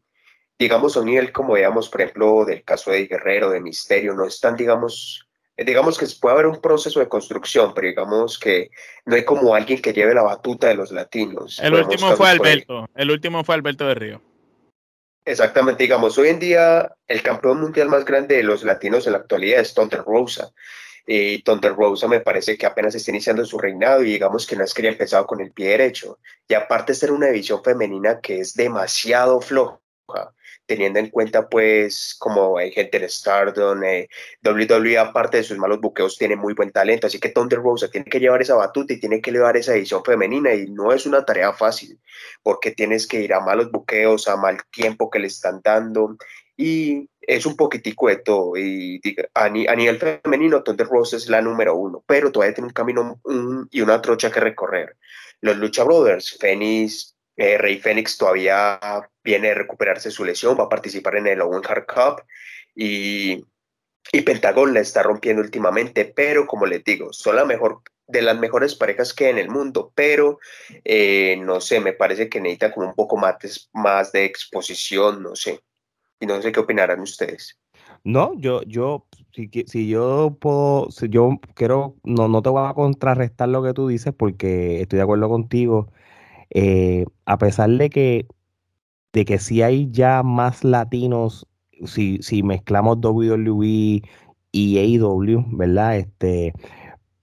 [0.60, 4.26] digamos, a un nivel como digamos, por ejemplo, del caso de Guerrero, de Misterio, no
[4.26, 5.28] están, digamos,
[5.58, 8.70] digamos que puede haber un proceso de construcción, pero digamos que
[9.06, 11.60] no hay como alguien que lleve la batuta de los latinos.
[11.62, 14.22] El último fue Alberto, el último fue Alberto de Río.
[15.26, 19.20] Exactamente, digamos, hoy en día el campeón mundial más grande de los latinos en la
[19.20, 20.54] actualidad es Tonter Rosa.
[21.08, 24.64] Y Tonter Rosa me parece que apenas está iniciando su reinado y digamos que no
[24.64, 26.20] es que haya empezado con el pie derecho.
[26.48, 29.80] Y aparte ser una división femenina que es demasiado floja
[30.66, 34.10] teniendo en cuenta pues como hay gente en Stardom, eh,
[34.44, 38.06] WWE aparte de sus malos buqueos tiene muy buen talento, así que Thunder Rosa tiene
[38.06, 41.26] que llevar esa batuta y tiene que llevar esa edición femenina y no es una
[41.26, 42.00] tarea fácil
[42.44, 46.18] porque tienes que ir a malos buqueos, a mal tiempo que le están dando
[46.58, 49.02] y es un poquitico de todo y
[49.34, 53.20] a, nivel femenino Thunder Rosa es la número uno, pero todavía tiene un camino
[53.72, 54.98] y una trocha que recorrer.
[55.42, 58.80] Los Lucha Brothers, Phoenix, eh, Rey Fénix todavía
[59.24, 62.24] viene a recuperarse su lesión, va a participar en el Owen Hard Cup
[62.76, 63.44] y,
[64.12, 68.38] y Pentagon la está rompiendo últimamente, pero como les digo, son la mejor de las
[68.38, 70.40] mejores parejas que hay en el mundo, pero
[70.84, 75.62] eh, no sé, me parece que necesita como un poco más de, exposición, no sé.
[76.20, 77.60] Y no sé qué opinarán ustedes.
[78.04, 83.50] No, yo, yo, si, si yo puedo, yo quiero, no, no te voy a contrarrestar
[83.50, 85.92] lo que tú dices porque estoy de acuerdo contigo
[86.52, 88.28] eh, a pesar de que,
[89.14, 91.48] de que sí hay ya más latinos,
[91.86, 94.02] si, si mezclamos WWE
[94.52, 95.98] y AEW, ¿verdad?
[95.98, 96.54] Este,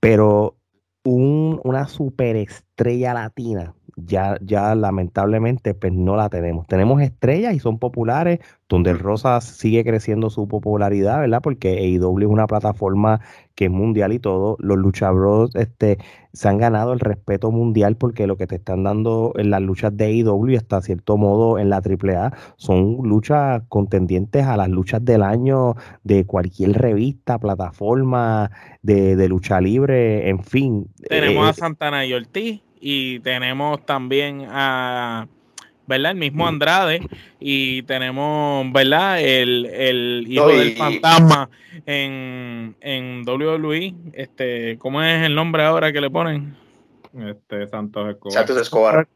[0.01, 0.57] pero
[1.05, 6.67] un, una superestrella latina ya, ya lamentablemente pues no la tenemos.
[6.67, 11.43] Tenemos estrellas y son populares, donde Rosa sigue creciendo su popularidad, ¿verdad?
[11.43, 13.21] Porque AEW es una plataforma
[13.55, 14.57] que es mundial y todo.
[14.61, 15.99] Los luchabros este,
[16.33, 19.95] se han ganado el respeto mundial porque lo que te están dando en las luchas
[19.97, 25.05] de AEW y hasta cierto modo en la AAA son luchas contendientes a las luchas
[25.05, 30.87] del año de cualquier revista, plataforma de, de lucha libre, en fin.
[31.09, 35.29] Tenemos a eh, Santana y Ortiz y tenemos también a,
[35.87, 36.11] ¿verdad?
[36.11, 37.01] El mismo Andrade
[37.39, 39.21] y tenemos, ¿verdad?
[39.21, 41.49] El, el hijo del fantasma
[41.87, 46.57] en, en WWE, este, ¿cómo es el nombre ahora que le ponen?
[47.15, 48.33] Este, Santos Escobar.
[48.33, 49.09] Santos Escobar.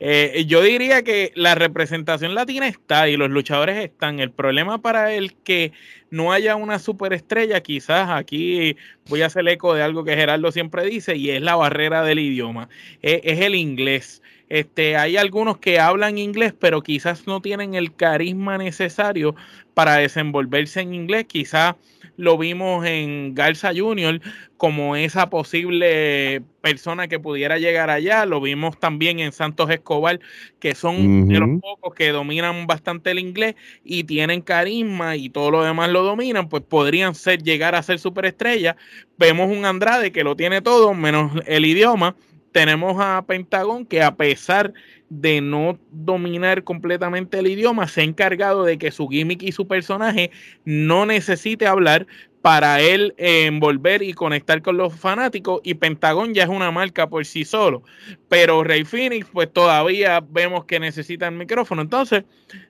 [0.00, 4.20] Eh, yo diría que la representación latina está y los luchadores están.
[4.20, 5.72] El problema para el que
[6.10, 8.76] no haya una superestrella, quizás aquí
[9.08, 12.18] voy a hacer eco de algo que Gerardo siempre dice, y es la barrera del
[12.18, 12.68] idioma.
[13.02, 14.22] E, es, el inglés.
[14.48, 19.34] Este, hay algunos que hablan inglés, pero quizás no tienen el carisma necesario
[19.74, 21.26] para desenvolverse en inglés.
[21.26, 21.74] Quizás
[22.18, 24.20] lo vimos en Garza Junior
[24.56, 28.26] como esa posible persona que pudiera llegar allá.
[28.26, 30.18] Lo vimos también en Santos Escobar,
[30.58, 33.54] que son de los pocos que dominan bastante el inglés
[33.84, 38.00] y tienen carisma y todo lo demás lo dominan, pues podrían ser llegar a ser
[38.00, 38.74] superestrellas.
[39.16, 42.16] Vemos un Andrade que lo tiene todo, menos el idioma.
[42.52, 44.72] Tenemos a Pentagón que a pesar
[45.10, 49.66] de no dominar completamente el idioma, se ha encargado de que su gimmick y su
[49.66, 50.30] personaje
[50.64, 52.06] no necesite hablar
[52.42, 57.26] para él envolver y conectar con los fanáticos y Pentagón ya es una marca por
[57.26, 57.82] sí solo,
[58.28, 62.24] pero Rey Phoenix pues todavía vemos que necesita el micrófono, entonces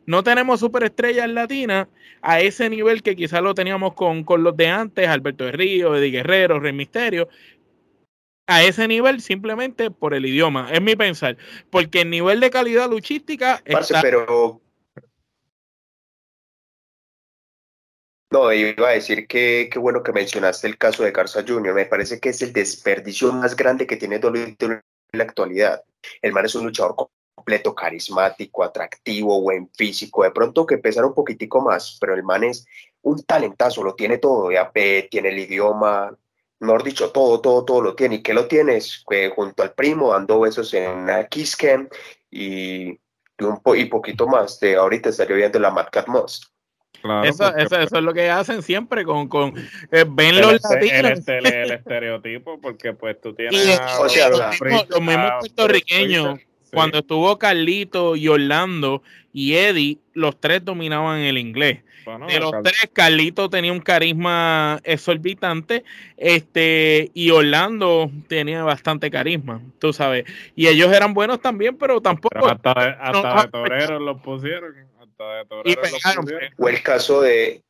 [0.06, 1.86] no tenemos superestrellas latinas
[2.22, 5.94] a ese nivel que quizás lo teníamos con, con los de antes, Alberto de Río,
[5.94, 7.28] Eddie Guerrero, Rey Misterio,
[8.48, 11.36] a ese nivel simplemente por el idioma, es mi pensar,
[11.70, 14.00] porque el nivel de calidad luchística está...
[14.00, 14.62] pero
[18.30, 21.72] No, iba a decir que qué bueno que mencionaste el caso de Garza Jr.
[21.72, 24.82] Me parece que es el desperdicio más grande que tiene WWE en
[25.12, 25.82] la actualidad.
[26.20, 26.94] El man es un luchador
[27.34, 32.44] completo, carismático, atractivo, buen físico, de pronto que pesara un poquitico más, pero el man
[32.44, 32.66] es
[33.00, 34.70] un talentazo, lo tiene todo, ya
[35.10, 36.14] tiene el idioma,
[36.60, 38.16] mejor dicho, todo, todo, todo lo tiene.
[38.16, 39.04] ¿Y qué lo tienes?
[39.08, 41.56] Que junto al primo dando besos en una Kiss
[42.30, 42.98] y,
[43.40, 44.60] un y poquito más.
[44.60, 46.52] De ahorita estaría viendo la Mad Cat Moss.
[47.24, 49.54] eso, eso, eso, es lo que hacen siempre con, con
[49.92, 51.28] eh, ven los latinos.
[51.28, 54.60] El, estereotipo, porque pues tú tienes los,
[55.00, 56.40] mismos puertorriqueños
[56.72, 59.02] cuando estuvo Carlito y Orlando
[59.32, 61.80] y Eddie, los tres dominaban el inglés.
[62.28, 65.84] de los tres, Carlito tenía un carisma exorbitante,
[66.16, 70.24] este, y Orlando tenía bastante carisma, tú sabes.
[70.56, 72.48] Y ellos eran buenos también, pero tampoco.
[72.48, 74.74] hasta de, hasta toreros los pusieron.
[75.00, 76.52] Hasta de toreros los pusieron.
[76.56, 77.62] O el caso de,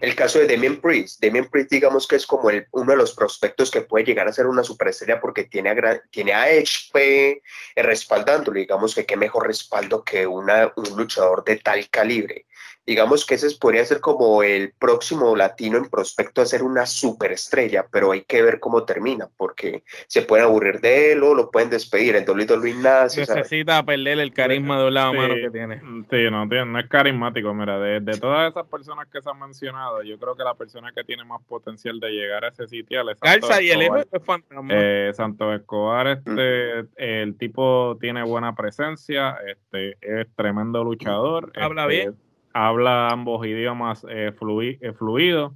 [0.00, 1.22] el caso de Damien Priest.
[1.22, 4.32] Damien Priest, digamos que es como el, uno de los prospectos que puede llegar a
[4.32, 7.42] ser una superestrella porque tiene a, tiene a HP
[7.76, 8.58] respaldándolo.
[8.58, 12.47] Digamos que qué mejor respaldo que una, un luchador de tal calibre
[12.88, 17.86] digamos que ese podría ser como el próximo latino en prospecto a ser una superestrella,
[17.92, 21.68] pero hay que ver cómo termina, porque se pueden aburrir de él o lo pueden
[21.68, 22.16] despedir.
[22.16, 25.80] En WWE nada Necesita perder el carisma de un lado mano que tiene.
[26.10, 27.52] Sí, no, no es carismático.
[27.52, 31.04] Mira, de, todas esas personas que se han mencionado, yo creo que la persona que
[31.04, 33.82] tiene más potencial de llegar a ese sitio es Santos y el
[34.70, 41.52] eh, Santos Escobar, este, el tipo tiene buena presencia, este, es tremendo luchador.
[41.54, 42.27] Habla este, bien
[42.66, 45.52] habla ambos idiomas eh, eh, fluidos.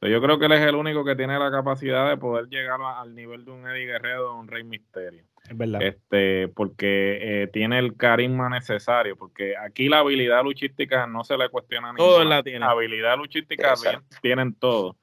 [0.00, 3.14] yo creo que él es el único que tiene la capacidad de poder llegar al
[3.14, 5.24] nivel de un Eddie Guerrero o un Rey Misterio.
[5.48, 5.80] Es verdad.
[5.82, 11.48] Este, porque eh, tiene el carisma necesario, porque aquí la habilidad luchística no se le
[11.48, 12.60] cuestiona Todo la tiene.
[12.60, 13.74] La habilidad luchística
[14.20, 14.96] tienen todo.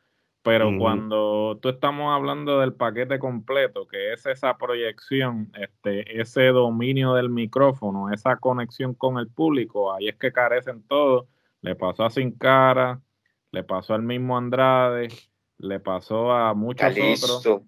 [0.44, 7.14] Pero cuando tú estamos hablando del paquete completo, que es esa proyección, este, ese dominio
[7.16, 11.28] del micrófono, esa conexión con el público, ahí es que carecen todos.
[11.62, 13.02] Le pasó a Sin Cara,
[13.52, 15.10] le pasó al mismo Andrade,
[15.58, 17.62] le pasó a muchos otros.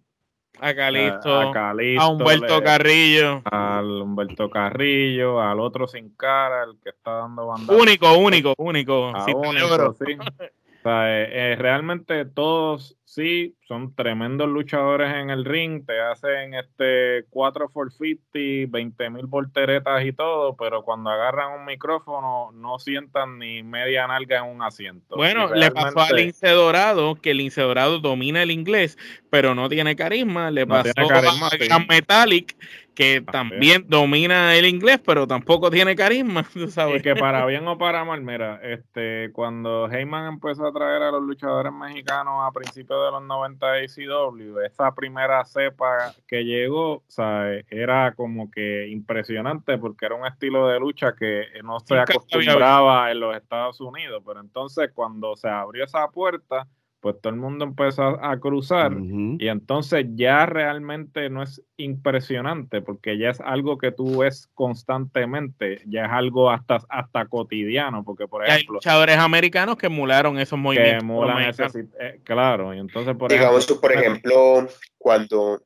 [0.62, 3.42] A Calisto, a, a Humberto Carrillo.
[3.46, 7.74] Al Humberto Carrillo, al otro sin cara, el que está dando banda.
[7.74, 9.12] Único, único, único.
[9.12, 10.18] único sí.
[10.20, 16.54] O sea, eh, eh, realmente todos sí son tremendos luchadores en el ring, te hacen
[16.54, 22.78] este 4 for 50, 20 mil volteretas y todo, pero cuando agarran un micrófono no
[22.78, 25.16] sientan ni media nalga en un asiento.
[25.16, 28.98] Bueno, le pasó al Lince Dorado, que el Lince Dorado domina el inglés,
[29.32, 30.52] pero no tiene carisma.
[30.52, 32.56] Le pasó a Metallic,
[33.00, 36.46] que también domina el inglés, pero tampoco tiene carisma,
[36.96, 41.12] Y que para bien o para mal, mira, este, cuando Heyman empezó a traer a
[41.12, 47.04] los luchadores mexicanos a principios de los 90 de ECW, esa primera cepa que llegó,
[47.08, 53.12] sea, era como que impresionante porque era un estilo de lucha que no se acostumbraba
[53.12, 56.68] en los Estados Unidos, pero entonces cuando se abrió esa puerta,
[57.00, 58.94] pues todo el mundo empezó a, cruzar
[59.38, 65.82] y entonces ya realmente no es impresionante porque ya es algo que tú ves constantemente,
[65.88, 68.74] ya es algo hasta, hasta cotidiano, porque por ejemplo...
[68.74, 71.76] Hay luchadores americanos que emularon esos movimientos.
[71.76, 75.62] Eh, claro, y entonces por Digamos tú, por ejemplo, cuando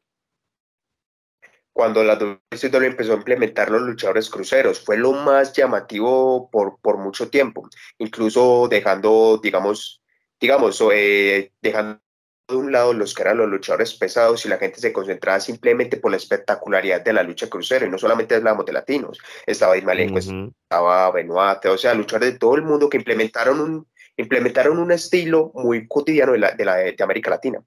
[1.74, 4.80] cuando la WCW empezó a implementar los luchadores cruceros.
[4.80, 7.68] Fue lo más llamativo por, por mucho tiempo,
[7.98, 10.03] incluso dejando, digamos,
[10.44, 12.02] digamos, eh, dejando
[12.50, 15.96] de un lado los que eran los luchadores pesados y la gente se concentraba simplemente
[15.96, 20.14] por la espectacularidad de la lucha crucero, y no solamente hablamos de latinos, estaba Ismael,
[20.18, 23.88] estaba Benoit, o sea, luchadores de todo el mundo que implementaron un,
[24.18, 27.64] implementaron un estilo muy cotidiano de, la, de, la, de América Latina.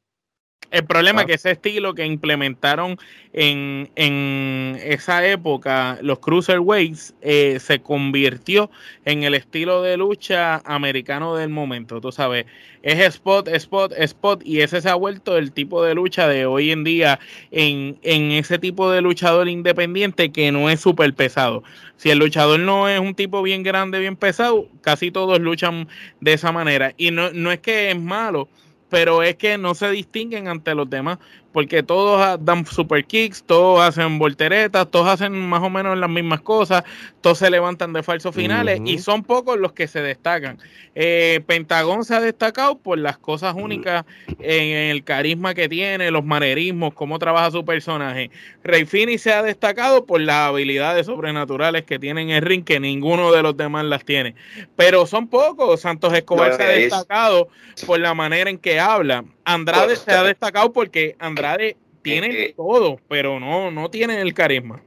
[0.70, 2.98] El problema es que ese estilo que implementaron
[3.32, 8.70] en, esa época, los cruiserweights, eh, se convirtió
[9.04, 12.00] en el estilo de lucha americano del momento.
[12.00, 12.46] Tú sabes,
[12.82, 16.72] es spot, spot, spot, y ese se ha vuelto el tipo de lucha de hoy
[16.72, 21.62] en día en, en ese tipo de luchador independiente que no es súper pesado.
[21.96, 25.88] Si el luchador no es un tipo bien grande, bien pesado, casi todos luchan
[26.20, 26.92] de esa manera.
[26.96, 28.48] Y no, no es que es malo
[28.88, 31.18] pero es que no se distinguen ante los demás
[31.56, 36.42] porque todos dan super kicks, todos hacen volteretas, todos hacen más o menos las mismas
[36.42, 36.84] cosas,
[37.22, 40.58] todos se levantan de falsos finales y son pocos los que se destacan.
[40.94, 44.04] Eh, Pentagón se ha destacado por las cosas únicas
[44.38, 48.30] en el carisma que tiene, los manerismos, cómo trabaja su personaje.
[48.62, 52.80] Rey Fini se ha destacado por las habilidades sobrenaturales que tiene en el ring, que
[52.80, 54.34] ninguno de los demás las tiene.
[54.76, 55.80] Pero son pocos.
[55.80, 57.48] Santos Escobar se ha destacado
[57.86, 59.24] por la manera en que habla.
[59.46, 64.20] Andrade se ha eh, destacado porque Andrade eh, tiene eh, todo, pero no, no tiene
[64.20, 64.82] el carisma.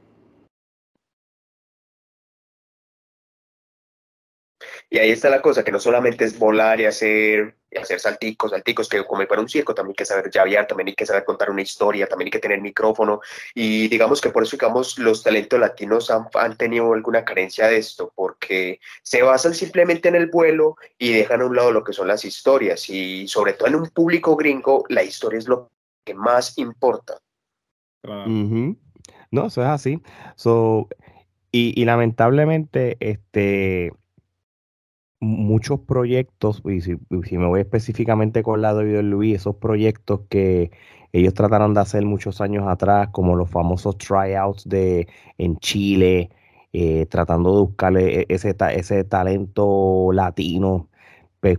[4.90, 8.88] Y ahí está la cosa, que no solamente es volar y hacer hacer salticos, salticos,
[8.88, 11.50] que como para un circo también hay que saber llavear, también hay que saber contar
[11.50, 13.20] una historia, también hay que tener micrófono.
[13.54, 17.78] Y digamos que por eso, digamos, los talentos latinos han, han tenido alguna carencia de
[17.78, 21.92] esto, porque se basan simplemente en el vuelo y dejan a un lado lo que
[21.92, 22.88] son las historias.
[22.88, 25.70] Y sobre todo en un público gringo, la historia es lo
[26.04, 27.18] que más importa.
[29.30, 30.02] No, eso es así.
[30.34, 30.88] So,
[31.52, 33.92] y, y lamentablemente, este
[35.20, 36.96] muchos proyectos, y si,
[37.38, 40.70] me voy específicamente con la de Luis, esos proyectos que
[41.12, 45.08] ellos trataron de hacer muchos años atrás, como los famosos tryouts de
[45.38, 46.30] en Chile,
[46.72, 50.88] eh, tratando de buscarle e, ese, ese talento latino,
[51.40, 51.58] pues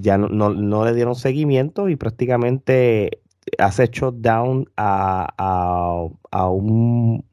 [0.00, 3.22] ya no, le dieron seguimiento y prácticamente
[3.58, 7.24] hace shutdown a, a, a, un,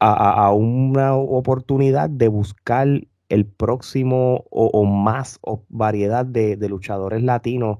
[0.00, 2.88] a, una oportunidad de buscar
[3.28, 7.78] el próximo o, más variedad de, luchadores latinos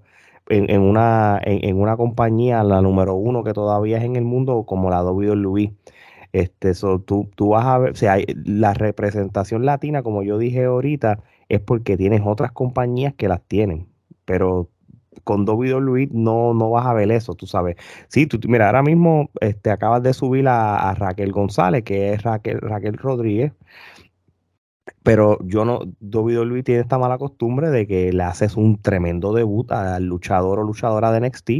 [0.49, 4.90] en, una, en, una compañía, la número uno que todavía es en el mundo, como
[4.90, 5.74] la WWE.
[6.32, 11.20] Este, tú, tú vas a ver, o sea, la representación latina, como yo dije ahorita,
[11.49, 13.88] es porque tienes otras compañías que las tienen,
[14.24, 14.68] pero
[15.24, 17.76] con WWE no, no vas a ver eso, tú sabes.
[18.09, 22.22] Sí, tú, mira, ahora mismo este, acabas de subir a, a Raquel González, que es
[22.22, 23.53] Raquel, Raquel Rodríguez,
[25.03, 29.70] pero yo no, WWE tiene esta mala costumbre de que le haces un tremendo debut
[29.72, 31.51] al luchador o luchadora de NXT,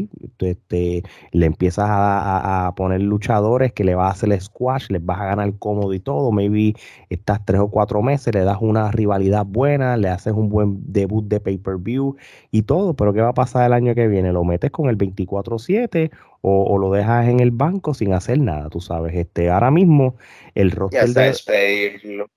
[0.41, 1.03] este,
[1.33, 5.27] le empiezas a, poner luchadores que le vas a hacer el squash, les vas a
[5.27, 6.75] ganar cómodo y todo, maybe
[7.09, 11.25] estás tres o cuatro meses, le das una rivalidad buena, le haces un buen debut
[11.27, 12.17] de pay-per-view
[12.51, 14.33] y todo, pero ¿qué va a pasar el año que viene?
[14.33, 16.11] ¿Lo metes con el 24-7
[16.43, 18.69] o, lo dejas en el banco sin hacer nada?
[18.69, 20.17] Tú sabes, este, ahora mismo
[20.55, 22.29] el roster de...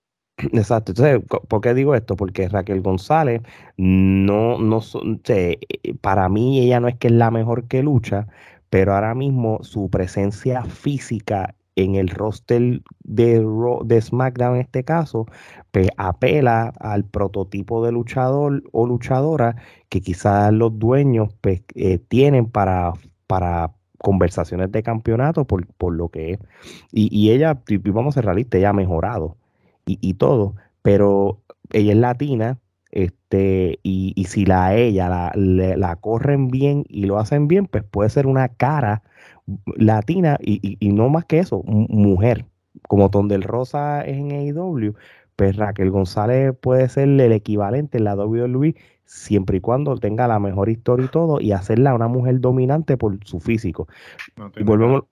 [0.54, 0.92] Exacto.
[0.92, 2.16] Entonces, ¿por qué digo esto?
[2.16, 3.42] Porque Raquel González
[3.78, 4.82] no, no,
[5.28, 5.60] eh,
[6.02, 8.28] para mí ella no es que es la mejor que lucha,
[8.70, 15.26] pero ahora mismo su presencia física en el roster de, SmackDown en este caso,
[15.72, 19.56] pues apela al prototipo de luchador o luchadora
[19.90, 22.94] que quizás los dueños pues, eh, tienen para,
[23.28, 26.40] para conversaciones de campeonato por, por lo que es.
[26.92, 27.62] Y, y ella,
[27.94, 29.38] vamos a ser realistas, ella ha mejorado
[29.86, 32.60] y, todo, pero ella es latina,
[32.92, 37.84] este, y, y si la ella la, la, corren bien y lo hacen bien, pues
[37.84, 39.04] puede ser una cara
[39.76, 42.46] latina y, y, no más que eso, mujer,
[42.88, 44.96] como Tondel Rosa es en AEW,
[45.36, 48.76] pues Raquel González puede ser el equivalente en la WWE
[49.06, 53.18] siempre y cuando tenga la mejor historia y todo y hacerla una mujer dominante por
[53.26, 53.88] su físico.
[54.56, 55.04] y volvemos,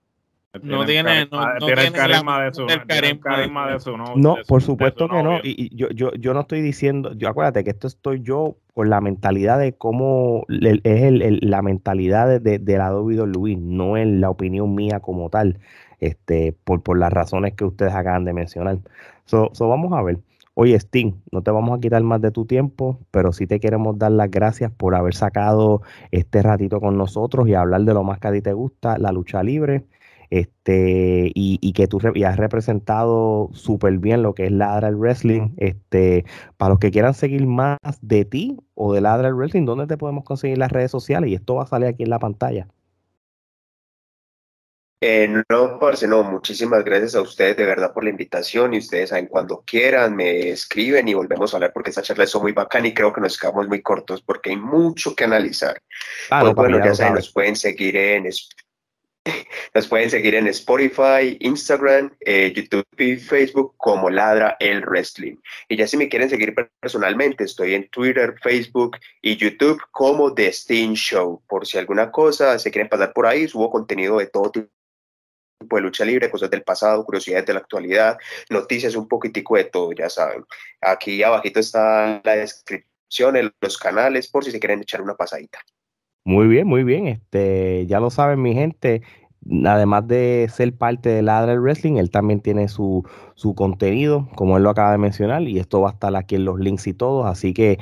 [0.62, 2.66] no tiene, no, no tiene el carisma de su,
[3.20, 5.38] carisma de su, no, no por supuesto que no.
[5.44, 9.00] Y, yo, yo, yo no estoy diciendo, yo acuérdate que esto estoy yo con la
[9.00, 14.74] mentalidad de cómo es el, la mentalidad de, de, la Luis, no es la opinión
[14.74, 15.60] mía como tal,
[16.00, 18.78] este, por, por las razones que ustedes acaban de mencionar.
[19.26, 20.18] So, so vamos a ver.
[20.54, 23.96] Oye, Sting, no te vamos a quitar más de tu tiempo, pero sí te queremos
[23.98, 28.18] dar las gracias por haber sacado este ratito con nosotros y hablar de lo más
[28.18, 29.84] que a ti te gusta, la lucha libre
[30.30, 35.50] este, y, que tú has representado súper bien lo que es Ladra el Wrestling.
[35.56, 36.24] Este,
[36.56, 39.98] para los que quieran seguir más de ti o de Ladra el Wrestling, ¿dónde te
[39.98, 41.30] podemos conseguir las redes sociales?
[41.30, 42.68] Y esto va a salir aquí en la pantalla.
[45.02, 49.08] Eh, no, parce, no, muchísimas gracias a ustedes de verdad por la invitación y ustedes
[49.08, 52.86] saben cuando quieran me escriben y volvemos a hablar porque esta charla es muy bacana
[52.86, 55.80] y creo que nos quedamos muy cortos porque hay mucho que analizar.
[56.30, 58.26] Ah, pues bueno, ya saben, nos pueden seguir en
[59.74, 65.36] nos pueden seguir en Spotify, Instagram, eh, YouTube y Facebook como Ladra el Wrestling.
[65.68, 70.52] Y ya si me quieren seguir personalmente, estoy en Twitter, Facebook y YouTube como The
[70.52, 71.42] Steam Show.
[71.48, 75.80] Por si alguna cosa se quieren pasar por ahí, subo contenido de todo tipo de
[75.80, 78.18] lucha libre, cosas del pasado, curiosidades de la actualidad,
[78.48, 80.44] noticias, un poquitico de todo, ya saben.
[80.80, 85.60] Aquí abajito está la descripción, los canales, por si se quieren echar una pasadita.
[86.24, 87.06] Muy bien, muy bien.
[87.08, 89.02] Este, ya lo saben, mi gente.
[89.64, 93.04] Además de ser parte de Ladra Wrestling, él también tiene su,
[93.34, 96.44] su contenido, como él lo acaba de mencionar, y esto va a estar aquí en
[96.44, 97.26] los links y todos.
[97.26, 97.78] Así que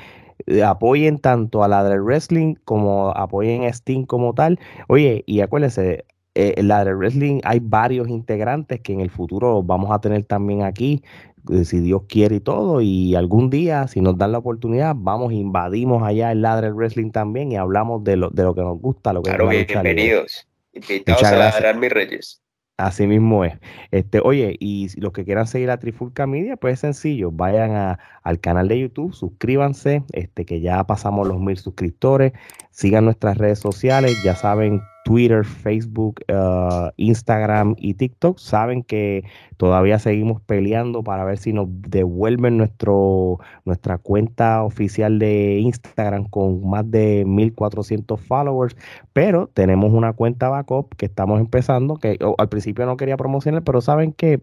[0.47, 4.61] eh, apoyen tanto a Ladra Wrestling como apoyen a Steam como tal.
[4.89, 6.05] Oye, y acuérdense,
[6.35, 11.03] eh, Ladra Wrestling hay varios integrantes que en el futuro vamos a tener también aquí.
[11.51, 15.33] Eh, si Dios quiere y todo, y algún día, si nos dan la oportunidad, vamos,
[15.33, 19.12] invadimos allá el Ladre Wrestling también y hablamos de lo, de lo que nos gusta,
[19.12, 20.47] lo que claro, bienvenidos.
[20.72, 22.43] Invitados a ladrar mis reyes.
[22.79, 23.55] Así mismo es.
[23.91, 28.41] Este, oye, y los que quieran seguir a Trifulca Media, pues es sencillo, vayan al
[28.41, 32.35] canal de YouTube, suscríbanse, este, que ya pasamos los mil suscriptores,
[32.70, 39.24] sigan nuestras redes sociales, ya saben Twitter, Facebook, uh, Instagram y TikTok, saben que
[39.56, 46.68] todavía seguimos peleando para ver si nos devuelven nuestro, nuestra cuenta oficial de Instagram con
[46.68, 48.76] más de 1400 followers,
[49.14, 53.80] pero tenemos una cuenta backup que estamos empezando, que al principio no quería promocionar, pero
[53.80, 54.42] saben que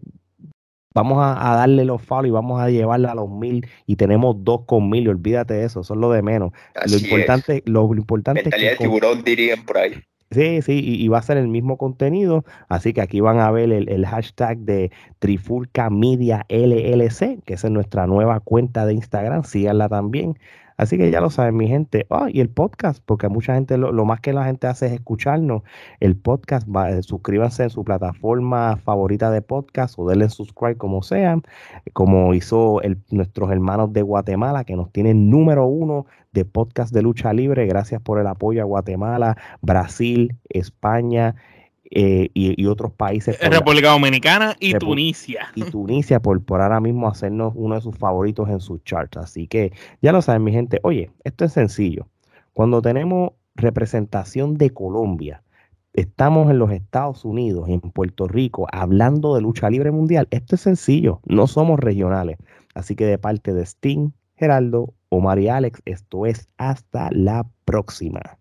[0.92, 4.62] vamos a, darle los follow y vamos a llevarla a los mil y tenemos dos
[4.66, 6.50] con mil, olvídate de eso, eso es lo de menos.
[6.90, 10.02] lo importante, lo, importante es que tiburón dirían por ahí.
[10.32, 13.70] Sí, sí, y, va a ser el mismo contenido, así que aquí van a ver
[13.70, 20.36] el, hashtag de Trifulca Media LLC, que es nuestra nueva cuenta de Instagram, síganla también.
[20.76, 22.06] Así que ya lo saben, mi gente.
[22.10, 25.62] Ah, y el podcast, porque mucha gente, lo, más que la gente hace es escucharnos.
[26.00, 31.02] El podcast, va, eh, suscríbanse en su plataforma favorita de podcast o denle subscribe como
[31.02, 31.42] sean,
[31.94, 36.06] como hizo nuestros hermanos de Guatemala, que nos tienen número uno
[36.36, 37.66] de podcast de lucha libre.
[37.66, 41.34] Gracias por el apoyo a Guatemala, Brasil, España.
[41.92, 43.38] Eh, y, otros países.
[43.40, 45.46] República Dominicana y Tunisia.
[45.54, 49.16] Y Tunisia por, por ahora mismo hacernos uno de sus favoritos en sus charts.
[49.16, 49.72] Así que
[50.02, 50.80] ya lo saben, mi gente.
[50.82, 52.08] Oye, esto es sencillo.
[52.54, 55.44] Cuando tenemos representación de Colombia,
[55.92, 60.62] estamos en los Estados Unidos, en Puerto Rico, hablando de lucha libre mundial, esto es
[60.62, 61.20] sencillo.
[61.24, 62.36] No somos regionales.
[62.74, 68.38] Así que de parte de Sting, Geraldo, Omar y Alex, esto es hasta la próxima.